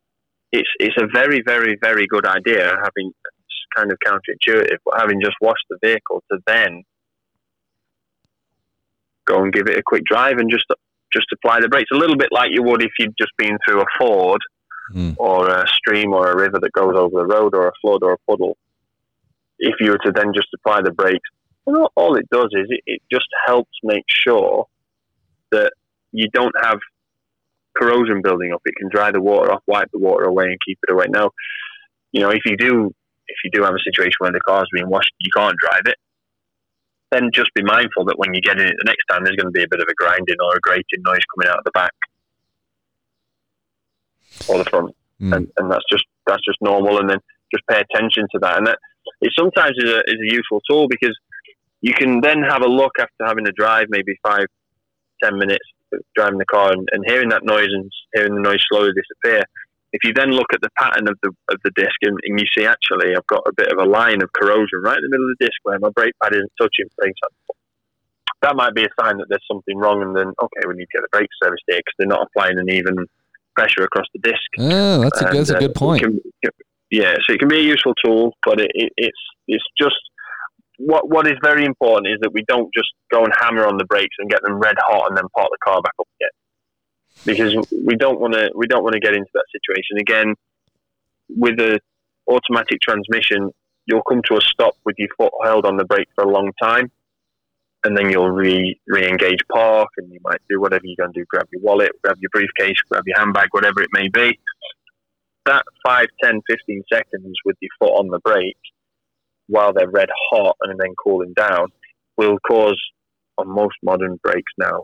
[0.51, 3.13] it's it's a very very very good idea having
[3.77, 6.83] kind of counterintuitive, but having just washed the vehicle to then
[9.27, 10.67] go and give it a quick drive and just
[11.13, 13.81] just apply the brakes a little bit like you would if you'd just been through
[13.81, 14.41] a ford
[14.93, 15.15] mm.
[15.19, 18.13] or a stream or a river that goes over the road or a flood or
[18.13, 18.57] a puddle.
[19.59, 21.29] If you were to then just apply the brakes,
[21.65, 24.67] all it does is it, it just helps make sure
[25.53, 25.73] that
[26.13, 26.79] you don't have
[27.77, 28.63] corrosion building up.
[28.65, 31.07] It can dry the water off, wipe the water away, and keep it away.
[31.09, 31.31] Now,
[32.13, 32.95] you know, if you do
[33.29, 35.97] if you do have a situation where the car's being washed, you can't drive it
[37.17, 39.53] then just be mindful that when you get in it the next time, there's going
[39.53, 41.71] to be a bit of a grinding or a grating noise coming out of the
[41.73, 41.93] back
[44.49, 45.35] or the front, mm.
[45.35, 46.99] and, and that's just that's just normal.
[46.99, 47.19] And then
[47.53, 48.79] just pay attention to that, and that
[49.21, 51.17] it sometimes is a, is a useful tool because
[51.81, 54.47] you can then have a look after having a drive, maybe five,
[55.23, 55.65] ten minutes
[56.15, 59.43] driving the car, and, and hearing that noise and hearing the noise slowly disappear
[59.97, 62.47] if you then look at the pattern of the of the disc and, and, you
[62.53, 65.31] see actually I've got a bit of a line of corrosion right in the middle
[65.31, 67.19] of the disc where my brake pad isn't touching brakes,
[68.43, 71.01] that might be a sign that there's something wrong, and then okay, we need to
[71.01, 72.95] get the brake service here because they're not applying an even
[73.57, 74.45] pressure across the disc.
[74.59, 76.03] Oh, that's a, and, that's a good uh, point.
[76.03, 76.21] Can,
[76.91, 79.97] yeah, so it can be a useful tool, but it, it, it's it's just
[80.79, 83.87] what what is very important is that we don't just go and hammer on the
[83.87, 86.31] brakes and get them red hot and then park the car back up again
[87.25, 90.35] because we don't want to we don't want to get into that situation again.
[91.29, 91.81] With a
[92.29, 93.51] automatic transmission,
[93.87, 96.53] you'll come to a stop with your foot held on the brake for a long
[96.63, 96.91] time,
[97.85, 101.27] and then you'll re re-engage park, and you might do whatever you're going to do:
[101.29, 104.39] grab your wallet, grab your briefcase, grab your handbag, whatever it may be.
[105.47, 108.57] That 5, 10, 15 seconds with your foot on the brake
[109.47, 111.69] while they're red hot and then cooling down
[112.17, 112.81] will cause
[113.39, 114.83] on most modern brakes now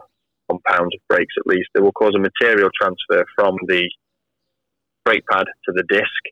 [0.67, 3.89] pounds of brakes at least, it will cause a material transfer from the
[5.05, 6.23] brake pad to the disc.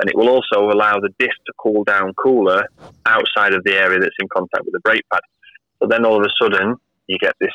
[0.00, 2.66] And it will also allow the disc to cool down cooler
[3.06, 5.22] outside of the area that's in contact with the brake pad.
[5.80, 6.76] So then all of a sudden,
[7.06, 7.52] you get this,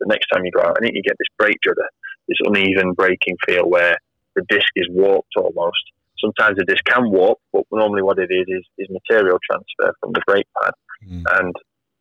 [0.00, 1.88] the next time you go out in it, you get this brake judder,
[2.26, 3.96] this uneven braking feel where
[4.34, 5.82] the disc is warped almost.
[6.18, 10.12] Sometimes the disc can warp, but normally what it is is, is material transfer from
[10.12, 10.72] the brake pad.
[11.06, 11.22] Mm.
[11.38, 11.54] And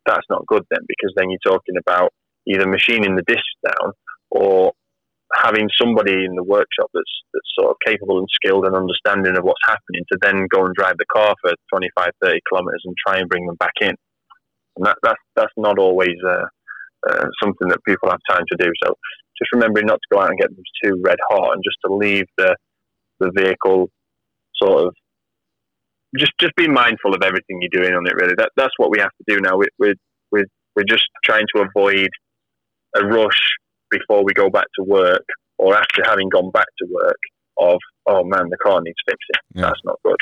[0.06, 2.14] that's not good then because then you're talking about
[2.48, 3.94] either machining the disc down
[4.32, 4.74] or
[5.36, 9.44] having somebody in the workshop that's that's sort of capable and skilled and understanding of
[9.44, 13.18] what's happening to then go and drive the car for 25, 30 kilometers and try
[13.18, 13.96] and bring them back in.
[14.78, 16.46] And that, that's, that's not always uh,
[17.10, 18.72] uh, something that people have time to do.
[18.84, 18.94] So
[19.38, 21.94] just remembering not to go out and get them too red hot and just to
[21.94, 22.56] leave the,
[23.20, 23.90] the vehicle
[24.62, 24.94] sort of
[26.18, 28.14] just just be mindful of everything you're doing on it.
[28.14, 29.58] Really, that that's what we have to do now.
[29.58, 29.96] We, we're
[30.32, 32.10] we're we're just trying to avoid
[32.96, 33.42] a rush
[33.90, 35.26] before we go back to work
[35.58, 37.20] or after having gone back to work
[37.58, 39.68] of oh man the car needs fixing yeah.
[39.68, 40.18] that's not good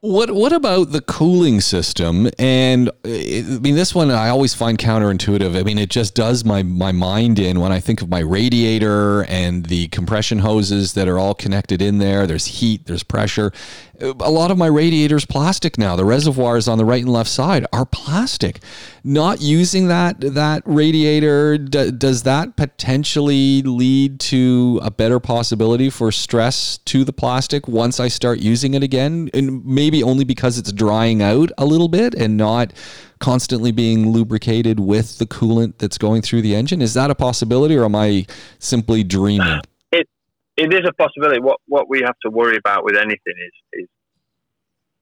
[0.00, 5.58] what what about the cooling system and i mean this one i always find counterintuitive
[5.58, 9.24] i mean it just does my my mind in when i think of my radiator
[9.24, 13.52] and the compression hoses that are all connected in there there's heat there's pressure
[14.00, 15.94] a lot of my radiators plastic now.
[15.96, 18.60] The reservoirs on the right and left side are plastic.
[19.04, 26.10] Not using that that radiator d- does that potentially lead to a better possibility for
[26.12, 30.72] stress to the plastic once I start using it again, and maybe only because it's
[30.72, 32.72] drying out a little bit and not
[33.20, 36.82] constantly being lubricated with the coolant that's going through the engine.
[36.82, 38.26] Is that a possibility, or am I
[38.58, 39.60] simply dreaming?
[39.92, 40.08] It
[40.56, 41.40] it is a possibility.
[41.40, 43.88] What what we have to worry about with anything is is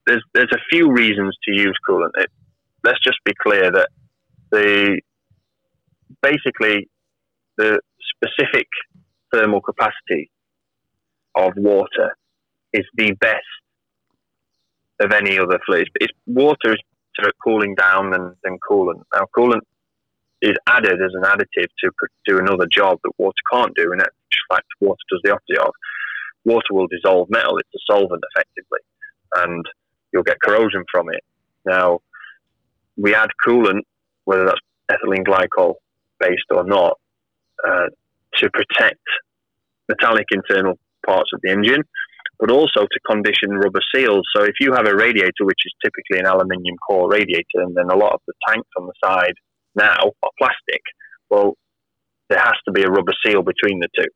[0.07, 2.11] there's there's a few reasons to use coolant.
[2.17, 2.29] It,
[2.85, 3.89] let's just be clear that
[4.51, 5.01] the
[6.21, 6.91] basically
[7.57, 7.81] the
[8.15, 8.69] specific
[9.33, 10.31] thermal capacity
[11.39, 12.17] of water
[12.73, 13.45] is the best
[15.01, 15.89] of any other fluid.
[16.01, 16.81] It's water is
[17.17, 19.03] sort of cooling down than, than coolant.
[19.15, 19.63] Now, coolant
[20.43, 21.91] is added as an additive to
[22.27, 24.15] do another job that water can't do, and that's
[24.51, 25.73] fact water does the opposite of.
[26.45, 28.81] Water will dissolve metal; it's a solvent effectively,
[29.37, 29.65] and
[30.13, 31.23] you'll get corrosion from it.
[31.67, 32.01] Now,
[32.97, 33.83] we add coolant,
[34.25, 35.75] whether that's ethylene glycol
[36.21, 36.99] based or not,
[37.67, 37.87] uh,
[38.37, 39.03] to protect
[39.89, 41.83] metallic internal parts of the engine,
[42.39, 44.27] but also to condition rubber seals.
[44.35, 47.91] So if you have a radiator, which is typically an aluminium core radiator, and then
[47.91, 49.35] a lot of the tanks on the side
[49.75, 50.83] now are plastic,
[51.31, 51.55] well,
[52.31, 54.09] there has to be a rubber seal between the two.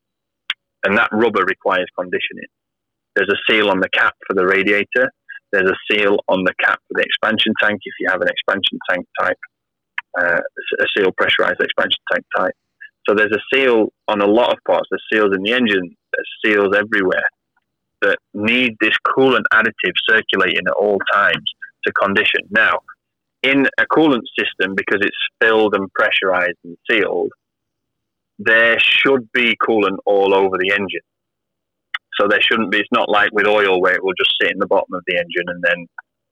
[0.84, 2.50] And that rubber requires conditioning.
[3.14, 5.10] There's a seal on the cap for the radiator.
[5.52, 8.78] There's a seal on the cap for the expansion tank if you have an expansion
[8.88, 9.38] tank type,
[10.18, 12.54] uh, a seal pressurized expansion tank type.
[13.08, 14.88] So there's a seal on a lot of parts.
[14.90, 15.96] There's seals in the engine.
[16.12, 17.24] There's seals everywhere
[18.02, 21.44] that need this coolant additive circulating at all times
[21.84, 22.40] to condition.
[22.50, 22.80] Now,
[23.42, 27.32] in a coolant system, because it's filled and pressurized and sealed,
[28.38, 31.06] there should be coolant all over the engine.
[32.20, 32.78] So there shouldn't be.
[32.78, 35.16] It's not like with oil where it will just sit in the bottom of the
[35.16, 35.86] engine and then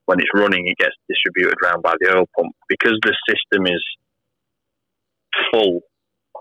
[0.05, 3.83] when it's running, it gets distributed around by the oil pump because the system is
[5.51, 5.81] full,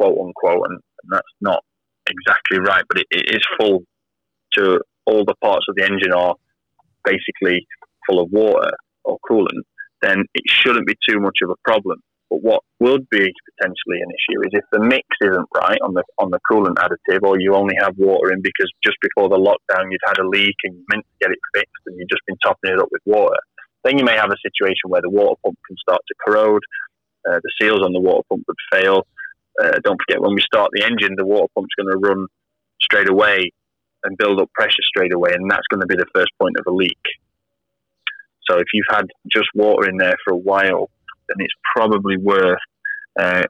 [0.01, 1.65] quote unquote, and, that's not
[2.07, 3.81] exactly right, but it, it is full
[4.53, 6.35] to all the parts of the engine are
[7.05, 7.67] basically
[8.07, 8.71] full of water
[9.05, 9.65] or coolant,
[10.03, 11.99] then it shouldn't be too much of a problem.
[12.29, 16.05] But what would be potentially an issue is if the mix isn't right on the
[16.19, 19.91] on the coolant additive, or you only have water in because just before the lockdown
[19.91, 22.37] you'd had a leak and you meant to get it fixed and you've just been
[22.45, 23.41] topping it up with water.
[23.85, 26.63] Then you may have a situation where the water pump can start to corrode,
[27.29, 29.07] uh, the seals on the water pump would fail.
[29.63, 32.27] Uh, don't forget when we start the engine, the water pump's going to run
[32.81, 33.51] straight away
[34.05, 36.65] and build up pressure straight away, and that's going to be the first point of
[36.67, 36.99] a leak.
[38.49, 40.91] So if you've had just water in there for a while,
[41.29, 42.59] then it's probably worth
[43.19, 43.45] uh,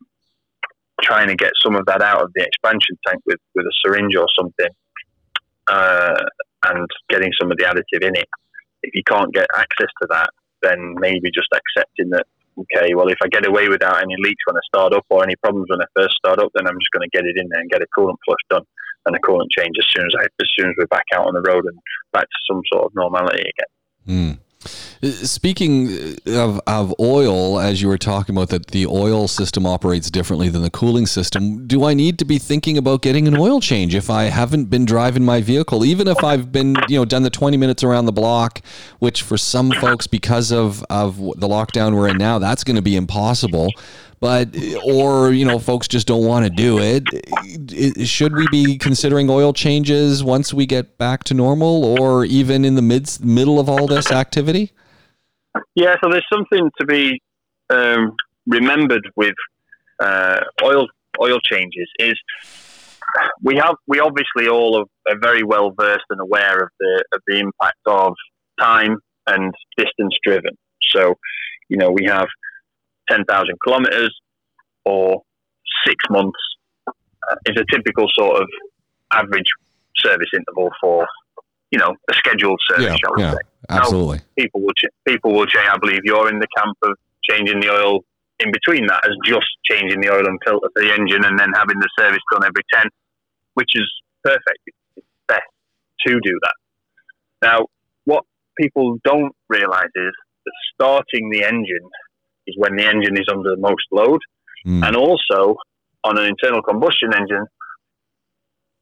[1.03, 4.17] trying to get some of that out of the expansion tank with, with a syringe
[4.17, 4.69] or something,
[5.69, 6.23] uh,
[6.67, 8.29] and getting some of the additive in it.
[8.83, 10.31] If you can't get access to that,
[10.63, 12.27] then maybe just accepting that
[12.61, 15.37] okay, well, if I get away without any leaks when I start up or any
[15.37, 17.61] problems when I first start up, then I'm just going to get it in there
[17.61, 18.65] and get a coolant flush done
[19.07, 21.35] and a coolant change as soon as I, as soon as we're back out on
[21.35, 21.79] the road and
[22.13, 23.71] back to some sort of normality again.
[24.09, 24.39] Mm.
[25.03, 30.51] Speaking of, of oil, as you were talking about that the oil system operates differently
[30.51, 33.95] than the cooling system, do I need to be thinking about getting an oil change
[33.95, 37.31] if I haven't been driving my vehicle, even if I've been, you know, done the
[37.31, 38.61] 20 minutes around the block,
[38.99, 42.83] which for some folks, because of, of the lockdown we're in now, that's going to
[42.83, 43.73] be impossible
[44.21, 44.55] but
[44.85, 48.07] or you know folks just don't want to do it.
[48.07, 52.75] Should we be considering oil changes once we get back to normal, or even in
[52.75, 54.73] the mid middle of all this activity?
[55.75, 57.21] Yeah, so there's something to be
[57.71, 59.35] um, remembered with
[60.01, 60.87] uh, oil
[61.21, 62.15] oil changes is
[63.43, 67.39] we have we obviously all are very well versed and aware of the of the
[67.39, 68.15] impact of
[68.61, 70.57] time and distance driven.
[70.91, 71.15] So,
[71.69, 72.29] you know, we have
[73.11, 73.27] 10,000
[73.65, 74.15] kilometers
[74.85, 75.23] or
[75.87, 76.39] six months
[76.89, 78.49] uh, is a typical sort of
[79.13, 79.51] average
[79.97, 81.07] service interval for,
[81.71, 83.39] you know, a scheduled service, yeah, yeah, say.
[83.69, 84.19] Absolutely.
[84.19, 85.69] Now, people will, ch- people will change.
[85.71, 86.97] I believe you're in the camp of
[87.29, 88.01] changing the oil
[88.41, 91.53] in between that as just changing the oil and filter for the engine and then
[91.55, 92.89] having the service done every 10,
[93.55, 93.89] which is
[94.25, 94.59] perfect.
[94.97, 95.43] It's best
[96.07, 96.55] to do that.
[97.43, 97.67] Now,
[98.05, 98.25] what
[98.59, 100.13] people don't realize is
[100.45, 101.89] that starting the engine
[102.51, 104.21] is when the engine is under the most load.
[104.67, 104.87] Mm.
[104.87, 105.57] And also,
[106.05, 107.47] on an internal combustion engine,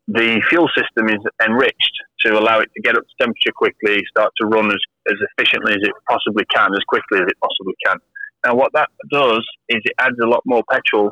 [0.08, 4.32] the fuel system is enriched to allow it to get up to temperature quickly, start
[4.40, 7.98] to run as, as efficiently as it possibly can, as quickly as it possibly can.
[8.44, 11.10] Now, what that does is it adds a lot more petrol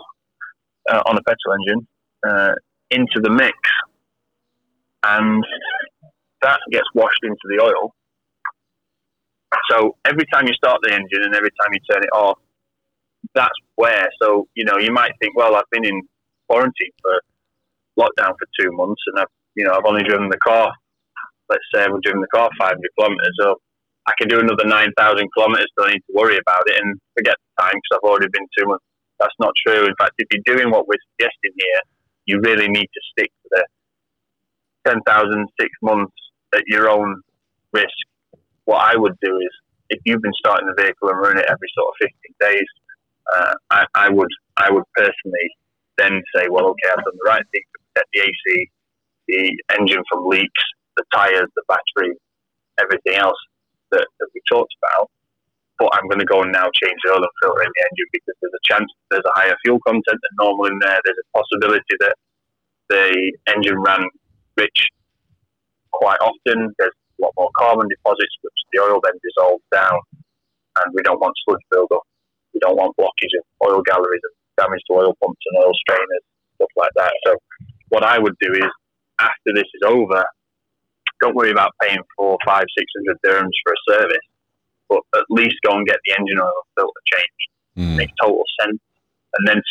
[0.91, 1.87] uh, on a petrol engine
[2.27, 2.55] uh,
[2.91, 3.57] into the mix,
[5.05, 5.45] and
[6.43, 7.95] that gets washed into the oil.
[9.71, 12.39] So every time you start the engine and every time you turn it off,
[13.37, 14.09] that's where.
[14.21, 16.03] So you know, you might think, well, I've been in
[16.49, 17.21] quarantine for
[17.99, 20.73] lockdown for two months, and I've you know I've only driven the car.
[21.49, 23.61] Let's say I've driven the car 500 kilometers, so
[24.09, 25.71] I can do another 9,000 kilometers.
[25.77, 28.67] Don't need to worry about it and forget the time because I've already been two
[28.67, 28.85] months.
[29.21, 29.87] That's not true.
[29.87, 31.81] In fact, if you're doing what we're suggesting here,
[32.27, 33.65] you really need to stick to the
[34.91, 36.15] 10,000 six months
[36.55, 37.23] at your own
[37.73, 38.07] risk.
[38.65, 39.51] What I would do is,
[39.91, 42.11] if you've been starting the vehicle and running it every sort of
[42.41, 42.67] 15 days,
[43.35, 45.49] uh, I, I, would I would personally
[45.99, 48.71] then say, well, okay, I've done the right thing to protect the AC,
[49.29, 50.65] the engine from leaks,
[50.97, 52.15] the tyres, the battery,
[52.81, 53.39] everything else
[53.91, 55.11] that, that we talked about.
[55.79, 58.09] But I'm going to go and now change the oil and filter in the engine
[58.13, 60.99] because there's a chance there's a higher fuel content than normal in there.
[61.05, 62.17] There's a possibility that
[62.89, 64.09] the engine ran
[64.57, 64.89] rich
[65.93, 66.73] quite often.
[66.79, 70.01] There's a lot more carbon deposits, which the oil then dissolves down,
[70.81, 72.03] and we don't want sludge buildup.
[72.57, 76.25] We don't want blockage of oil galleries and damage to oil pumps and oil strainers,
[76.57, 77.13] stuff like that.
[77.27, 77.37] So,
[77.93, 78.71] what I would do is,
[79.21, 80.25] after this is over,
[81.21, 84.25] don't worry about paying four, five, six hundred dirhams for a service
[84.89, 87.49] but at least go and get the engine oil filter changed.
[87.77, 87.97] Mm.
[87.97, 88.81] Makes total sense.
[89.39, 89.63] And then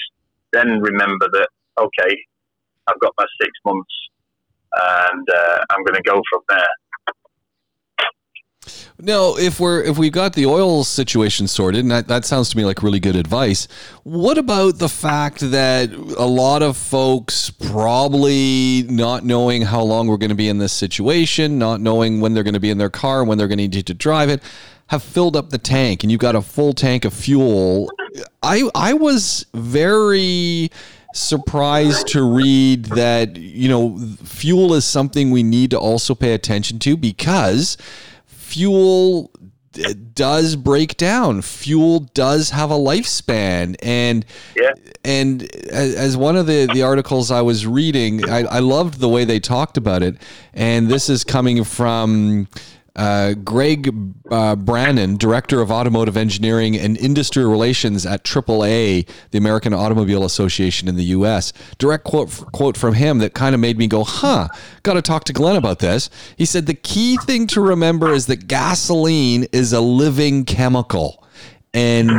[0.53, 2.15] then remember that okay,
[2.87, 3.95] I've got my six months,
[5.11, 6.73] and uh, I'm going to go from there.
[8.99, 12.57] Now, if we're if we got the oil situation sorted, and that, that sounds to
[12.57, 13.67] me like really good advice.
[14.03, 20.15] What about the fact that a lot of folks probably not knowing how long we're
[20.15, 22.89] going to be in this situation, not knowing when they're going to be in their
[22.89, 24.41] car, when they're going to need to drive it,
[24.87, 27.91] have filled up the tank and you've got a full tank of fuel.
[28.43, 30.71] I I was very
[31.13, 36.79] surprised to read that you know fuel is something we need to also pay attention
[36.79, 37.77] to because
[38.45, 39.31] fuel
[40.13, 41.41] does break down.
[41.41, 44.25] Fuel does have a lifespan, and
[44.55, 44.71] yeah.
[45.03, 49.25] and as one of the the articles I was reading, I, I loved the way
[49.25, 50.15] they talked about it.
[50.53, 52.47] And this is coming from
[52.95, 53.93] uh, Greg
[54.31, 60.87] uh, Brannon, Director of Automotive Engineering and Industry Relations at AAA, the American Automobile Association
[60.87, 61.51] in the U.S.
[61.77, 64.47] Direct quote, quote from him that kind of made me go, huh,
[64.83, 66.09] got to talk to Glenn about this.
[66.37, 71.23] He said, The key thing to remember is that gasoline is a living chemical.
[71.73, 72.09] And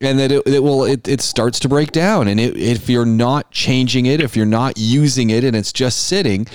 [0.00, 3.06] and that it, it will it, it starts to break down and it, if you're
[3.06, 6.46] not changing it if you're not using it and it's just sitting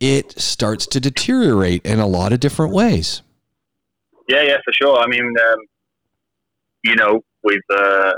[0.00, 3.22] it starts to deteriorate in a lot of different ways.
[4.28, 4.98] Yeah, yeah, for sure.
[4.98, 5.58] I mean, um,
[6.82, 8.12] you know, we've uh,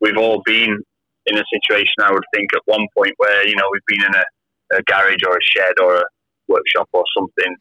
[0.00, 0.78] we've all been
[1.26, 1.94] in a situation.
[2.02, 5.22] I would think at one point where you know we've been in a, a garage
[5.26, 6.04] or a shed or a
[6.48, 7.56] workshop or something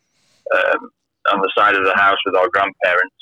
[0.55, 0.89] um,
[1.31, 3.15] on the side of the house with our grandparents,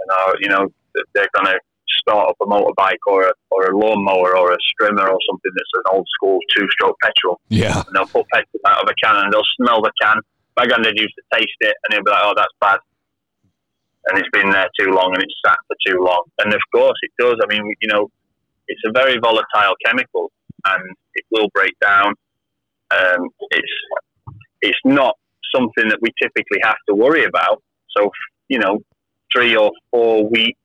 [0.00, 0.68] and our, you know
[1.14, 1.58] they're to
[1.88, 5.74] start up a motorbike or a, or a lawnmower or a strimmer or something that's
[5.74, 7.40] an old school two stroke petrol.
[7.48, 7.76] Yeah.
[7.76, 10.16] And they'll put petrol out of a can and they'll smell the can.
[10.56, 12.78] My granddad used to taste it and he'll be like, oh, that's bad.
[14.06, 16.24] And it's been there too long and it's sat for too long.
[16.40, 17.36] And of course it does.
[17.42, 18.10] I mean, you know,
[18.68, 20.30] it's a very volatile chemical
[20.66, 22.14] and it will break down.
[22.90, 23.72] Um, it's,
[24.60, 25.16] it's not
[25.54, 27.62] something that we typically have to worry about.
[27.96, 28.10] So,
[28.48, 28.80] you know,
[29.34, 30.58] three or four weeks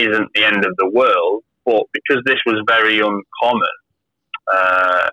[0.00, 3.76] isn't the end of the world, but because this was very uncommon,
[4.52, 5.10] uh,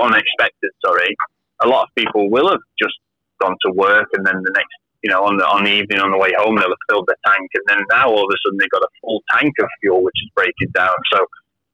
[0.00, 1.14] unexpected, sorry,
[1.62, 2.94] a lot of people will have just
[3.40, 6.10] gone to work and then the next, you know, on the, on the evening on
[6.10, 8.58] the way home, they'll have filled their tank and then now all of a sudden
[8.58, 10.94] they've got a full tank of fuel, which is breaking down.
[11.12, 11.26] So,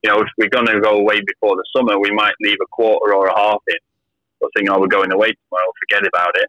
[0.03, 2.67] you know, if we're going to go away before the summer, we might leave a
[2.71, 3.77] quarter or a half in.
[4.41, 6.49] Or think, oh, we're going away tomorrow, forget about it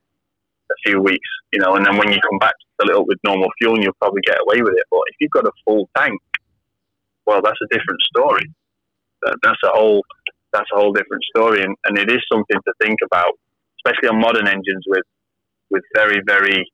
[0.72, 3.20] a few weeks, you know, and then when you come back fill it up with
[3.24, 4.86] normal fuel, and you'll probably get away with it.
[4.90, 6.20] But if you've got a full tank,
[7.26, 8.46] well, that's a different story.
[9.22, 10.04] That's a whole
[10.52, 13.34] that's a whole different story, and, and it is something to think about,
[13.80, 15.04] especially on modern engines with
[15.70, 16.66] with very very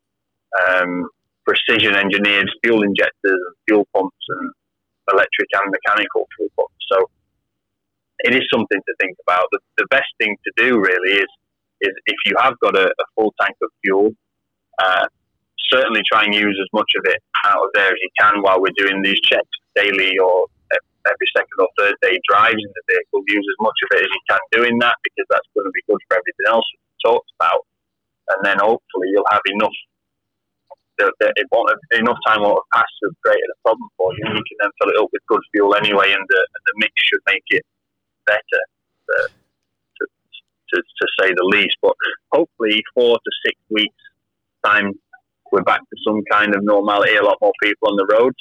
[0.69, 1.09] um,
[1.45, 4.51] precision engineered fuel injectors and fuel pumps and
[5.11, 6.85] electric and mechanical fuel pumps.
[6.91, 7.09] So
[8.19, 9.45] it is something to think about.
[9.51, 11.27] The, the best thing to do really is
[11.81, 14.11] is if you have got a, a full tank of fuel,
[14.81, 15.07] uh,
[15.69, 18.61] certainly try and use as much of it out of there as you can while
[18.61, 20.45] we're doing these checks daily or
[21.05, 23.21] every second or third day drives in the vehicle.
[23.27, 25.85] Use as much of it as you can doing that because that's going to be
[25.87, 27.61] good for everything else we talked about.
[28.33, 29.75] And then hopefully you'll have enough
[30.97, 34.23] that, it won't have, enough time won't have passed to create a problem for you.
[34.25, 36.93] You can then fill it up with good fuel anyway, and the, and the mix
[37.03, 37.65] should make it
[38.25, 38.61] better.
[39.11, 39.27] Uh,
[40.75, 41.77] to, to say the least.
[41.81, 41.95] But
[42.31, 43.95] hopefully, four to six weeks
[44.63, 44.93] time,
[45.51, 47.15] we're back to some kind of normality.
[47.15, 48.37] A lot more people on the roads,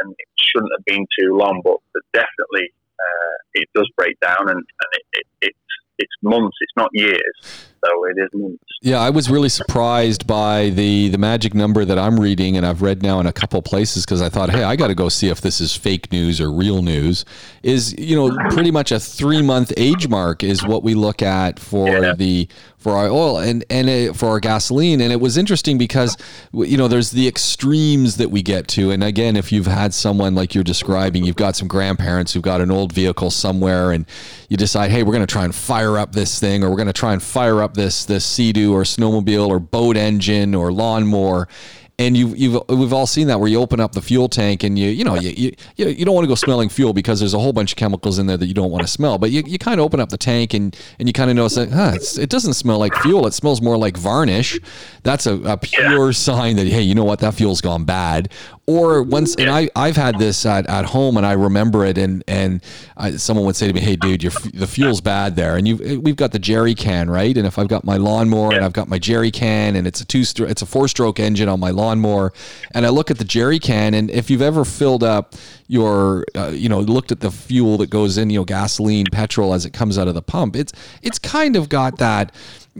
[0.00, 1.60] and it shouldn't have been too long.
[1.64, 2.68] But, but definitely,
[2.98, 5.58] uh, it does break down, and, and it, it, it's
[5.98, 6.56] it's months.
[6.60, 8.58] It's not years so it is.
[8.80, 12.82] Yeah, I was really surprised by the the magic number that I'm reading, and I've
[12.82, 15.28] read now in a couple places because I thought, hey, I got to go see
[15.28, 17.24] if this is fake news or real news.
[17.62, 21.58] Is you know pretty much a three month age mark is what we look at
[21.58, 22.14] for yeah.
[22.14, 22.48] the
[22.78, 25.00] for our oil and and it, for our gasoline.
[25.00, 26.16] And it was interesting because
[26.52, 28.90] you know there's the extremes that we get to.
[28.90, 32.60] And again, if you've had someone like you're describing, you've got some grandparents who've got
[32.60, 34.06] an old vehicle somewhere, and
[34.48, 36.86] you decide, hey, we're going to try and fire up this thing, or we're going
[36.86, 40.72] to try and fire up up this this Sea-Doo or snowmobile or boat engine or
[40.72, 41.48] lawnmower.
[42.00, 44.78] And you've, you've we've all seen that where you open up the fuel tank and
[44.78, 47.40] you you know you, you, you don't want to go smelling fuel because there's a
[47.40, 49.18] whole bunch of chemicals in there that you don't want to smell.
[49.18, 51.56] But you, you kind of open up the tank and and you kind of notice
[51.56, 53.26] that huh, it doesn't smell like fuel.
[53.26, 54.60] It smells more like varnish.
[55.02, 56.12] That's a, a pure yeah.
[56.12, 57.18] sign that hey you know what?
[57.18, 58.32] That fuel's gone bad
[58.68, 62.22] or once and I I've had this at, at home and I remember it and
[62.28, 62.62] and
[62.98, 65.56] I, someone would say to me hey dude your the fuel's bad there.
[65.56, 67.34] And you we've got the jerry can right?
[67.34, 70.04] And if I've got my lawnmower and I've got my jerry can and it's a
[70.04, 72.34] two it's a four stroke engine on my lawnmower
[72.72, 75.34] and I look at the jerry can and if you've ever filled up
[75.66, 79.54] your uh, you know looked at the fuel that goes in you know gasoline petrol
[79.54, 82.32] as it comes out of the pump it's it's kind of got that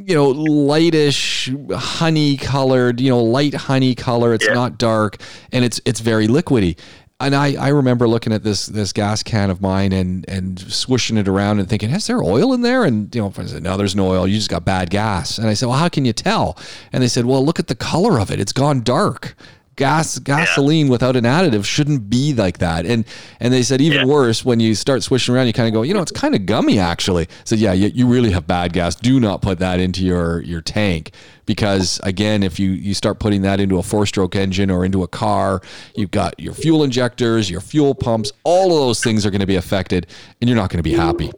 [0.06, 4.34] you know, lightish honey colored, you know, light honey color.
[4.34, 4.54] It's yeah.
[4.54, 5.16] not dark
[5.52, 6.78] and it's it's very liquidy.
[7.20, 11.16] And I, I remember looking at this this gas can of mine and and swishing
[11.16, 12.84] it around and thinking, is there oil in there?
[12.84, 14.28] And you know, I said, no, there's no oil.
[14.28, 15.38] You just got bad gas.
[15.38, 16.56] And I said, well, how can you tell?
[16.92, 18.38] And they said, well, look at the color of it.
[18.38, 19.34] It's gone dark
[19.78, 20.92] gas gasoline yeah.
[20.92, 22.84] without an additive shouldn't be like that.
[22.84, 23.06] And
[23.40, 24.04] and they said even yeah.
[24.12, 26.44] worse when you start swishing around, you kind of go, you know, it's kind of
[26.44, 27.28] gummy actually.
[27.44, 28.94] So yeah, you, you really have bad gas.
[28.94, 31.12] Do not put that into your your tank
[31.46, 35.02] because again, if you you start putting that into a four stroke engine or into
[35.04, 35.62] a car,
[35.94, 39.46] you've got your fuel injectors, your fuel pumps, all of those things are going to
[39.46, 40.08] be affected,
[40.40, 41.30] and you're not going to be happy.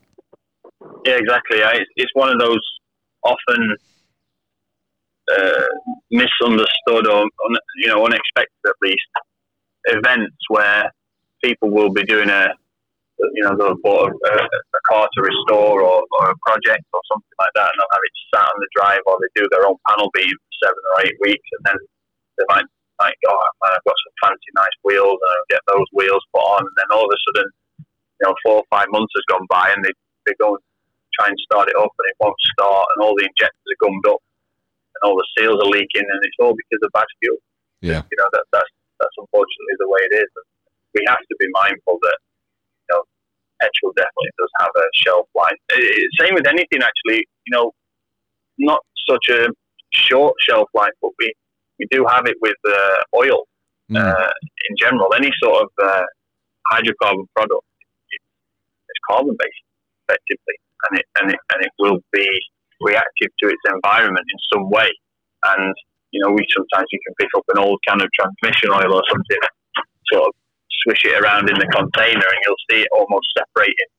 [1.04, 1.58] Yeah, exactly.
[1.96, 2.60] It's one of those
[3.22, 3.76] often
[5.38, 5.66] uh,
[6.10, 7.24] misunderstood or
[7.76, 9.10] you know unexpected at least
[9.86, 10.90] events where
[11.42, 12.48] people will be doing a
[13.34, 17.36] you know they'll bought a, a, car to restore or, or, a project or something
[17.38, 19.76] like that and they'll have it sat on the drive or they do their own
[19.88, 21.78] panel beam for seven or eight weeks and then
[22.38, 22.64] they might
[23.28, 26.64] oh man I've got some fancy nice wheels and I'll get those wheels put on
[26.64, 27.48] and then all of a sudden
[28.20, 29.92] you know four or five months has gone by and they,
[30.24, 30.64] they go and
[31.12, 34.06] try and start it up and it won't start and all the injectors are gummed
[34.08, 34.20] up
[35.00, 37.38] and all the seals are leaking, and it's all because of bad fuel.
[37.80, 40.28] Yeah, you know that that's that's unfortunately the way it is.
[40.28, 40.46] And
[40.94, 43.02] we have to be mindful that you know
[43.60, 45.58] petrol definitely does have a shelf life.
[46.20, 47.24] Same with anything, actually.
[47.46, 47.72] You know,
[48.58, 49.48] not such a
[49.92, 51.32] short shelf life, but we
[51.78, 53.48] we do have it with uh, oil
[53.90, 53.96] mm.
[53.96, 54.30] uh,
[54.68, 55.12] in general.
[55.16, 56.04] Any sort of uh,
[56.72, 57.64] hydrocarbon product,
[58.12, 59.64] it's carbon based,
[60.04, 60.56] effectively,
[60.90, 62.28] and it and it and it will be
[62.80, 64.90] reactive to its environment in some way.
[65.44, 65.74] And,
[66.10, 69.04] you know, we sometimes you can pick up an old can of transmission oil or
[69.08, 69.42] something,
[70.12, 70.32] sort of
[70.84, 73.90] swish it around in the container and you'll see it almost separating.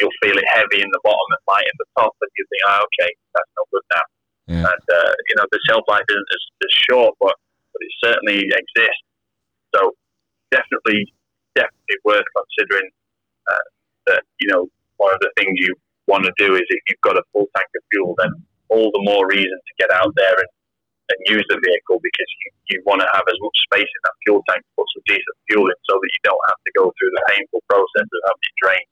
[0.00, 2.62] You'll feel it heavy in the bottom and light in the top, and you think,
[2.72, 4.06] oh, okay, that's not good now.
[4.48, 4.64] Yeah.
[4.72, 7.36] And, uh, you know, the shelf life isn't as, as short, but,
[7.72, 9.04] but it certainly exists.
[9.76, 9.92] So
[10.50, 11.04] definitely,
[11.54, 12.88] definitely worth considering
[13.52, 13.66] uh,
[14.06, 14.66] that, you know,
[14.96, 15.74] one of the things you
[16.10, 18.34] want to do is if you've got a full tank of fuel, then
[18.68, 20.52] all the more reason to get out there and,
[21.14, 24.16] and use the vehicle because you, you want to have as much space in that
[24.26, 26.90] fuel tank to put some decent fuel in so that you don't have to go
[26.98, 28.90] through the painful process of having it drained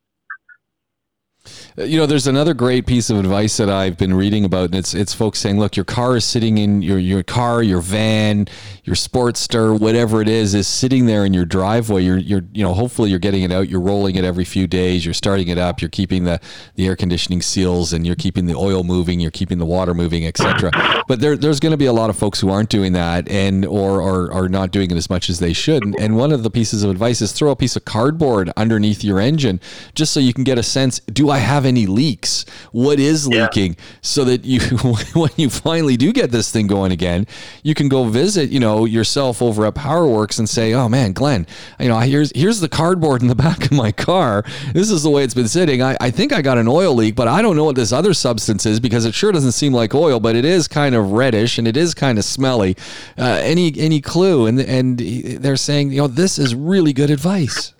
[1.77, 4.75] Uh, you know, there's another great piece of advice that I've been reading about, and
[4.75, 8.47] it's it's folks saying, look, your car is sitting in your your car, your van,
[8.83, 12.03] your Sportster, whatever it is, is sitting there in your driveway.
[12.03, 15.05] You're you're you know, hopefully you're getting it out, you're rolling it every few days,
[15.05, 16.39] you're starting it up, you're keeping the
[16.75, 20.25] the air conditioning seals, and you're keeping the oil moving, you're keeping the water moving,
[20.25, 20.71] etc.
[21.07, 23.65] But there there's going to be a lot of folks who aren't doing that, and
[23.65, 25.83] or are are not doing it as much as they should.
[25.83, 29.03] And, and one of the pieces of advice is throw a piece of cardboard underneath
[29.03, 29.59] your engine,
[29.95, 32.45] just so you can get a sense: Do I have any leaks?
[32.71, 33.73] What is leaking?
[33.73, 33.85] Yeah.
[34.01, 34.59] So that you,
[35.13, 37.27] when you finally do get this thing going again,
[37.63, 41.47] you can go visit, you know, yourself over at PowerWorks and say, "Oh man, Glenn,
[41.79, 44.43] you know, here's here's the cardboard in the back of my car.
[44.73, 45.81] This is the way it's been sitting.
[45.81, 48.13] I, I think I got an oil leak, but I don't know what this other
[48.13, 51.57] substance is because it sure doesn't seem like oil, but it is kind of reddish
[51.57, 52.75] and it is kind of smelly.
[53.17, 54.45] Uh, any any clue?
[54.45, 57.73] And and they're saying, you know, this is really good advice.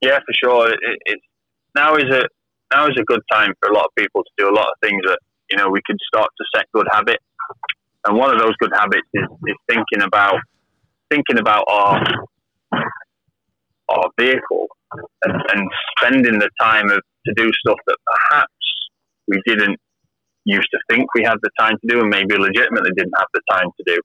[0.00, 0.72] Yeah, for sure.
[0.72, 1.20] It, it,
[1.74, 2.28] now is a
[2.74, 4.74] now is a good time for a lot of people to do a lot of
[4.82, 5.18] things that
[5.50, 7.24] you know we could start to set good habits.
[8.04, 10.40] And one of those good habits is, is thinking about
[11.10, 12.02] thinking about our
[13.88, 14.66] our vehicle
[15.24, 18.52] and, and spending the time of, to do stuff that perhaps
[19.28, 19.78] we didn't
[20.44, 23.40] used to think we had the time to do, and maybe legitimately didn't have the
[23.50, 24.00] time to do.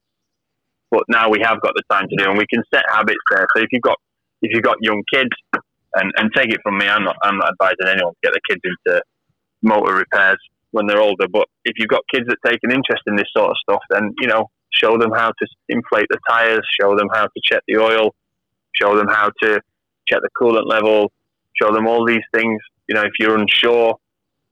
[0.92, 3.48] But now we have got the time to do, and we can set habits there.
[3.56, 3.98] So if you've got
[4.42, 5.32] if you've got young kids,
[5.96, 8.56] and, and take it from me, I'm not, I'm not advising anyone to get their
[8.56, 9.02] kids into
[9.62, 10.38] motor repairs
[10.72, 11.28] when they're older.
[11.32, 14.14] But if you've got kids that take an interest in this sort of stuff, then,
[14.20, 17.78] you know, show them how to inflate the tires, show them how to check the
[17.78, 18.14] oil,
[18.80, 19.60] show them how to
[20.08, 21.12] check the coolant level,
[21.62, 22.60] show them all these things.
[22.88, 23.96] You know, if you're unsure,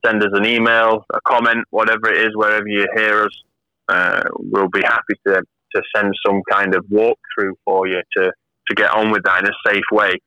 [0.06, 3.44] send us an email, a comment, whatever it is, wherever you hear us.
[3.88, 5.44] Uh, we'll be happy to,
[5.76, 8.32] to send some kind of walkthrough for you to,
[8.68, 10.18] to get on with that in a safe way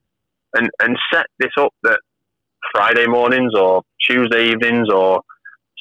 [0.55, 2.01] and, and set this up that
[2.73, 5.23] Friday mornings or Tuesday evenings or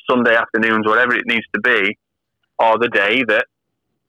[0.10, 1.98] Sunday afternoons, whatever it needs to be,
[2.60, 3.46] are the day that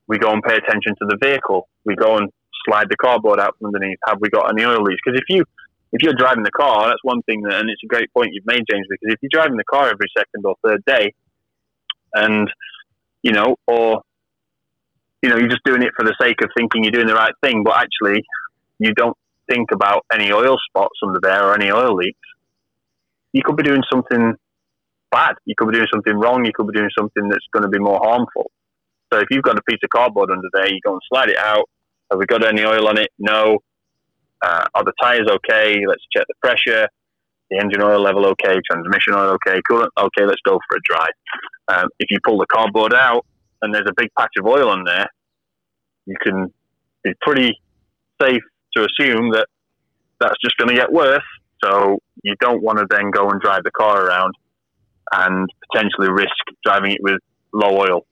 [0.07, 1.69] we go and pay attention to the vehicle.
[1.85, 2.31] We go and
[2.67, 3.99] slide the cardboard out from underneath.
[4.07, 5.01] Have we got any oil leaks?
[5.05, 5.45] Because if you
[5.93, 8.47] if you're driving the car, that's one thing, that, and it's a great point you've
[8.47, 8.87] made, James.
[8.91, 11.15] Because if you're driving the car every second or third day,
[12.15, 12.51] and
[13.23, 14.03] you know, or
[15.23, 17.33] you know, you're just doing it for the sake of thinking you're doing the right
[17.43, 18.23] thing, but actually
[18.79, 19.17] you don't
[19.49, 22.19] think about any oil spots under there or any oil leaks,
[23.33, 24.35] you could be doing something
[25.11, 25.35] bad.
[25.45, 26.45] You could be doing something wrong.
[26.45, 28.51] You could be doing something that's going to be more harmful.
[29.13, 31.39] So if you've got a piece of cardboard under there, you go and slide it
[31.39, 31.69] out.
[32.11, 33.11] Have we got any oil on it?
[33.19, 33.59] No.
[34.43, 35.77] Uh, are the tires okay?
[35.87, 36.89] Let's check the pressure.
[37.51, 38.61] The engine oil level okay?
[38.71, 39.61] Transmission oil okay?
[39.71, 40.25] Coolant okay?
[40.27, 41.15] Let's go for a drive.
[41.69, 43.25] Um, if you pull the cardboard out
[43.63, 45.07] and there's a big patch of oil on there,
[46.07, 46.53] you can
[47.05, 47.59] be pretty
[48.21, 48.43] safe
[48.77, 49.47] to assume that
[50.21, 51.23] that's just going to get worse.
[51.63, 54.35] So you don't want to then go and drive the car around
[55.13, 57.21] and potentially risk driving it with
[57.53, 58.07] low oil.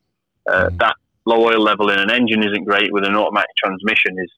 [0.48, 0.78] Uh, mm.
[0.78, 2.92] that low oil level in an engine isn't great.
[2.92, 4.30] With an automatic transmission, is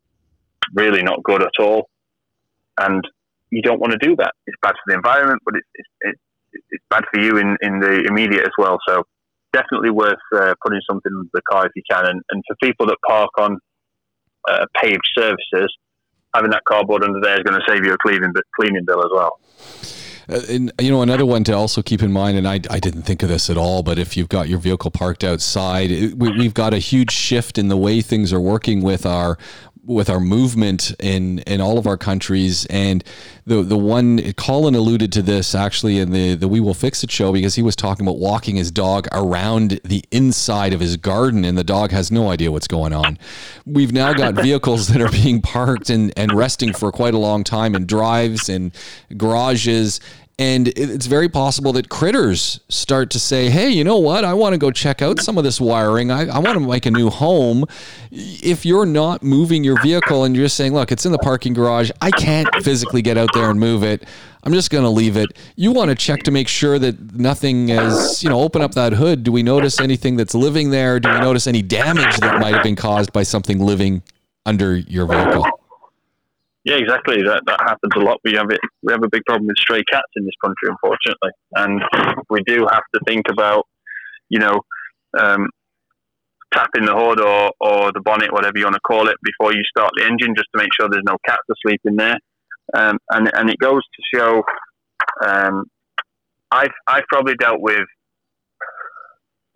[0.75, 1.89] really not good at all.
[2.79, 3.03] And
[3.51, 4.35] you don't want to do that.
[4.47, 6.21] It's bad for the environment, but it's it's,
[6.71, 8.79] it's bad for you in, in the immediate as well.
[8.87, 9.05] So
[9.53, 12.07] definitely worth uh, putting something in the car if you can.
[12.07, 13.59] And, and for people that park on
[14.49, 15.75] uh, paved surfaces,
[16.35, 19.11] having that cardboard under there is going to save you a cleaning cleaning bill as
[19.13, 19.41] well.
[20.31, 23.03] Uh, and you know another one to also keep in mind, and I, I didn't
[23.03, 26.53] think of this at all, but if you've got your vehicle parked outside, we, we've
[26.53, 29.39] got a huge shift in the way things are working with our
[29.89, 33.03] with our movement in in all of our countries and
[33.47, 37.11] the the one Colin alluded to this actually in the the We Will Fix It
[37.11, 41.45] show because he was talking about walking his dog around the inside of his garden
[41.45, 43.19] and the dog has no idea what's going on.
[43.65, 47.43] We've now got vehicles that are being parked and and resting for quite a long
[47.43, 48.73] time in drives and
[49.17, 50.01] garages
[50.41, 54.25] and it's very possible that critters start to say, hey, you know what?
[54.25, 56.13] I want to go check out some of this wiring.
[56.13, 57.65] I, I want to make a new home.
[58.13, 61.55] If you're not moving your vehicle and you're just saying, look, it's in the parking
[61.55, 64.05] garage, I can't physically get out there and move it.
[64.45, 65.37] I'm just going to leave it.
[65.57, 68.93] You want to check to make sure that nothing is, you know, open up that
[68.93, 69.25] hood.
[69.25, 71.01] Do we notice anything that's living there?
[71.01, 74.05] Do we notice any damage that might have been caused by something living
[74.47, 75.58] under your vehicle?
[76.69, 77.23] Yeah, exactly.
[77.23, 78.21] That that happens a lot.
[78.25, 78.61] We have it.
[78.83, 81.83] We have a big problem with stray cats in this country, unfortunately, and
[82.29, 83.65] we do have to think about,
[84.29, 84.61] you know,
[85.19, 85.49] um,
[86.53, 89.63] tapping the hood or, or the bonnet, whatever you want to call it, before you
[89.65, 92.19] start the engine, just to make sure there's no cats asleep in there.
[92.77, 94.43] Um, and and it goes to show.
[95.27, 95.65] Um,
[96.51, 97.89] I've I've probably dealt with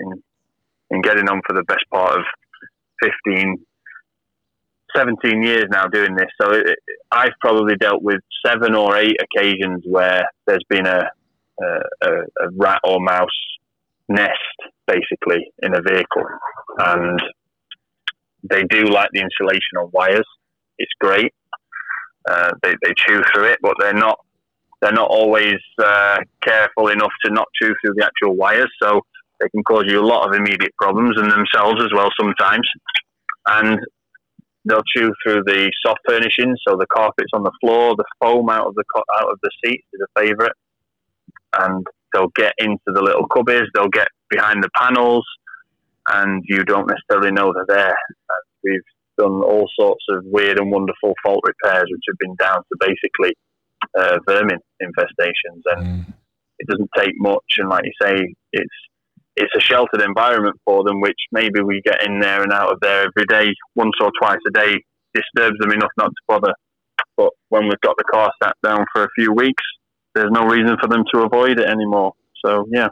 [0.00, 0.22] in
[0.90, 2.24] in getting on for the best part of
[3.26, 3.58] 15,
[4.94, 6.78] 17 years now doing this, so it,
[7.10, 11.08] I've probably dealt with seven or eight occasions where there's been a,
[11.62, 11.66] a,
[12.04, 13.28] a rat or mouse
[14.08, 14.32] nest
[14.86, 16.24] basically in a vehicle,
[16.78, 17.20] and
[18.42, 20.26] they do like the insulation on wires.
[20.78, 21.32] It's great.
[22.28, 24.18] Uh, they, they chew through it, but they're not
[24.80, 29.00] they're not always uh, careful enough to not chew through the actual wires, so
[29.40, 32.68] they can cause you a lot of immediate problems and themselves as well sometimes.
[33.46, 33.78] And
[34.64, 38.68] They'll chew through the soft furnishings, so the carpets on the floor, the foam out
[38.68, 38.84] of the
[39.18, 40.52] out of the seats is a favourite,
[41.58, 43.66] and they'll get into the little cubbies.
[43.74, 45.26] They'll get behind the panels,
[46.08, 47.88] and you don't necessarily know they're there.
[47.88, 48.80] And we've
[49.18, 53.34] done all sorts of weird and wonderful fault repairs, which have been down to basically
[53.98, 56.14] uh, vermin infestations, and mm.
[56.60, 57.58] it doesn't take much.
[57.58, 58.74] And like you say, it's
[59.36, 62.78] it's a sheltered environment for them, which maybe we get in there and out of
[62.80, 64.82] there every day, once or twice a day,
[65.14, 66.54] disturbs them enough not to bother.
[67.16, 69.62] But when we've got the car sat down for a few weeks,
[70.14, 72.12] there's no reason for them to avoid it anymore.
[72.44, 72.88] So, yeah.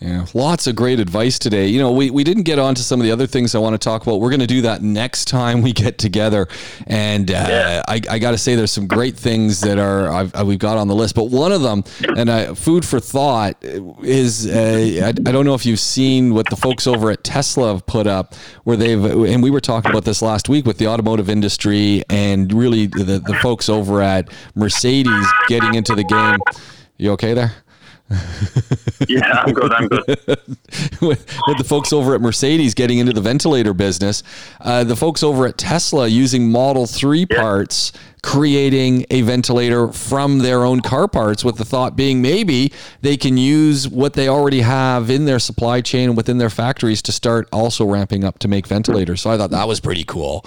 [0.00, 1.66] Yeah, lots of great advice today.
[1.66, 3.74] You know, we, we didn't get on to some of the other things I want
[3.74, 4.18] to talk about.
[4.18, 6.48] We're going to do that next time we get together.
[6.86, 7.82] And uh, yeah.
[7.86, 10.78] I, I got to say, there's some great things that are I've, uh, we've got
[10.78, 11.14] on the list.
[11.14, 11.84] But one of them,
[12.16, 16.48] and uh, food for thought, is uh, I, I don't know if you've seen what
[16.48, 18.34] the folks over at Tesla have put up,
[18.64, 22.50] where they've and we were talking about this last week with the automotive industry and
[22.54, 26.38] really the, the folks over at Mercedes getting into the game.
[26.96, 27.52] You okay there?
[29.08, 29.72] Yeah, I'm good.
[29.72, 30.04] I'm good.
[31.00, 31.00] with,
[31.46, 34.22] with, the folks over at Mercedes getting into the ventilator business,
[34.60, 37.40] uh, the folks over at Tesla using Model 3 yeah.
[37.40, 37.92] parts
[38.22, 43.36] creating a ventilator from their own car parts with the thought being maybe they can
[43.36, 47.86] use what they already have in their supply chain within their factories to start also
[47.86, 49.22] ramping up to make ventilators.
[49.22, 50.44] So I thought that was pretty cool.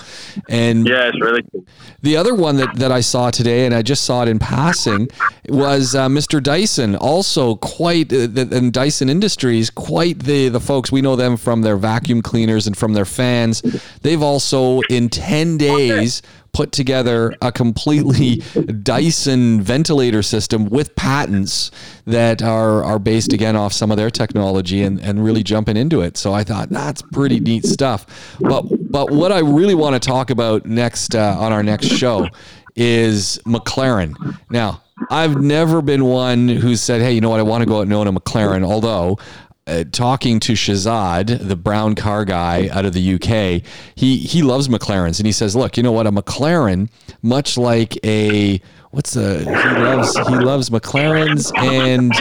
[0.49, 1.65] And yeah, it's really cool.
[2.01, 5.09] The other one that, that I saw today, and I just saw it in passing,
[5.47, 6.41] was uh, Mr.
[6.41, 6.95] Dyson.
[6.95, 11.77] Also, quite uh, and Dyson Industries, quite the the folks we know them from their
[11.77, 13.61] vacuum cleaners and from their fans.
[14.01, 16.21] They've also in ten days
[16.53, 18.35] put together a completely
[18.83, 21.71] Dyson ventilator system with patents
[22.05, 26.01] that are, are based again off some of their technology and, and really jumping into
[26.01, 26.15] it.
[26.15, 28.37] So I thought that's pretty neat stuff.
[28.39, 32.27] But but what I really want to talk about next uh, on our next show
[32.75, 34.13] is McLaren.
[34.49, 37.39] Now, I've never been one who said, "Hey, you know what?
[37.39, 39.17] I want to go out and own a McLaren." Although
[39.65, 43.63] uh, talking to Shazad, the brown car guy out of the UK,
[43.95, 46.05] he he loves McLarens and he says, "Look, you know what?
[46.07, 46.89] A McLaren,
[47.21, 48.59] much like a
[48.91, 49.45] what's a he
[49.81, 52.11] loves he loves McLarens and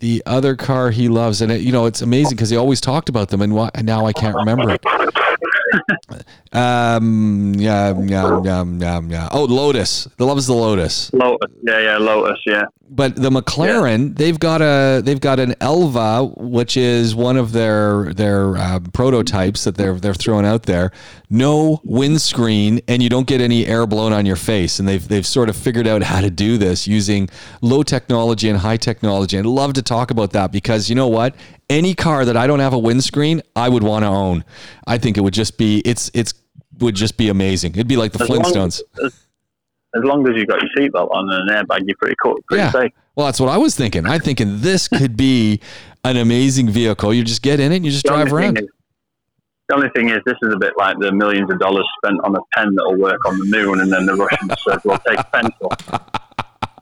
[0.00, 3.08] the other car he loves, and it, you know it's amazing because he always talked
[3.08, 4.84] about them, and, wh- and now I can't remember it.
[6.52, 9.28] um, yeah, yeah, yeah, yeah, yeah.
[9.32, 10.06] Oh, Lotus.
[10.18, 11.12] The loves the Lotus.
[11.12, 11.50] Lotus.
[11.62, 12.38] Yeah, yeah, Lotus.
[12.46, 12.64] Yeah.
[12.88, 14.14] But the McLaren, yeah.
[14.16, 19.64] they've got a they've got an Elva, which is one of their their uh, prototypes
[19.64, 20.92] that they're they're throwing out there.
[21.30, 24.78] No windscreen, and you don't get any air blown on your face.
[24.78, 27.28] And they've they've sort of figured out how to do this using
[27.62, 29.38] low technology and high technology.
[29.38, 31.34] And I'd love to talk about that because you know what?
[31.70, 34.44] Any car that I don't have a windscreen, I would want to own.
[34.86, 36.34] I think it would just be it's it's
[36.78, 37.72] would just be amazing.
[37.72, 38.82] It'd be like the as Flintstones.
[38.98, 39.23] Long as,
[39.96, 42.36] as long as you've got your seatbelt on and an airbag, you're pretty cool.
[42.48, 42.70] Pretty yeah.
[42.70, 42.92] Safe.
[43.14, 44.06] Well, that's what I was thinking.
[44.06, 45.60] I'm thinking this could be
[46.04, 47.14] an amazing vehicle.
[47.14, 48.58] You just get in it and you just the drive around.
[48.58, 48.66] Is,
[49.68, 52.34] the only thing is, this is a bit like the millions of dollars spent on
[52.34, 55.18] a pen that will work on the moon, and then the Russians said, "We'll take
[55.18, 55.72] a pencil."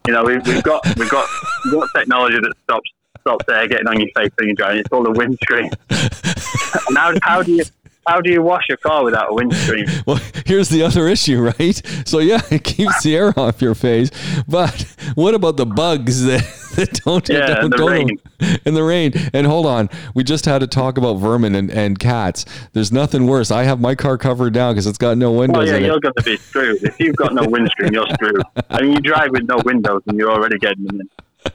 [0.05, 1.29] You know, we've, we've got we've got
[1.65, 2.91] we've got technology that stops
[3.21, 4.81] stops air getting on your face when you're driving.
[4.81, 5.71] It's all a windscreen.
[6.91, 7.65] now, how do you
[8.07, 9.87] how do you wash a car without a windscreen?
[10.07, 11.81] Well, here's the other issue, right?
[12.05, 14.11] So yeah, it keeps the air off your face,
[14.49, 16.43] but what about the bugs that,
[16.77, 18.19] that don't, yeah, don't, the don't rain.
[18.65, 19.13] in the rain?
[19.33, 22.45] And hold on, we just had to talk about vermin and, and cats.
[22.73, 23.51] There's nothing worse.
[23.51, 25.71] I have my car covered down because it's got no windows.
[25.71, 27.93] Oh yeah, you're going to be screwed if you've got no windscreen.
[27.93, 28.43] You're screwed.
[28.71, 31.09] I mean, you drive with no windows and you're already getting them in.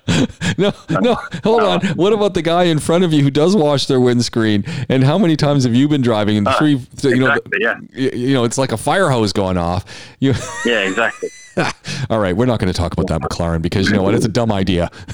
[0.58, 1.86] no, no, hold on.
[1.90, 4.64] What about the guy in front of you who does wash their windscreen?
[4.90, 6.38] And how many times have you been driving?
[6.38, 8.10] And uh, three, you exactly, know, yeah.
[8.14, 9.86] you know, it's like a fire hose going off.
[10.20, 10.34] You,
[10.66, 11.30] yeah, exactly.
[12.10, 14.14] All right, we're not going to talk about that McLaren because you know what?
[14.14, 14.90] It's a dumb idea.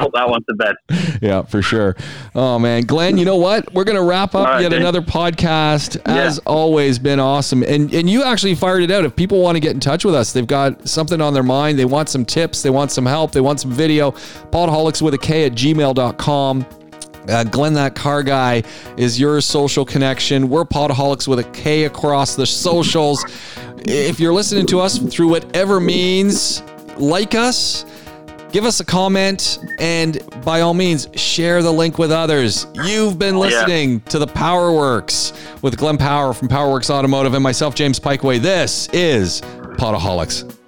[0.00, 0.74] Put that one to bed.
[1.20, 1.94] Yeah, for sure.
[2.34, 3.72] Oh man, Glenn, you know what?
[3.74, 6.00] We're going to wrap up right, yet another podcast.
[6.06, 6.42] As yeah.
[6.46, 7.62] always, been awesome.
[7.62, 9.04] And and you actually fired it out.
[9.04, 11.78] If people want to get in touch with us, they've got something on their mind.
[11.78, 12.62] They want some tips.
[12.62, 13.32] They want some help.
[13.32, 14.12] They want some video.
[14.12, 16.66] Podaholiks with a K at gmail.com.
[17.28, 18.62] Uh, Glenn, that car guy,
[18.96, 20.48] is your social connection.
[20.48, 23.24] We're Podaholiks with a K across the socials.
[23.86, 26.62] If you're listening to us through whatever means,
[26.96, 27.84] like us,
[28.52, 32.66] give us a comment, and by all means, share the link with others.
[32.84, 34.10] You've been listening yeah.
[34.10, 38.40] to the Powerworks with Glenn Power from Powerworks Automotive and myself, James Piecowye.
[38.40, 39.40] This is
[39.78, 40.59] Podaholiks.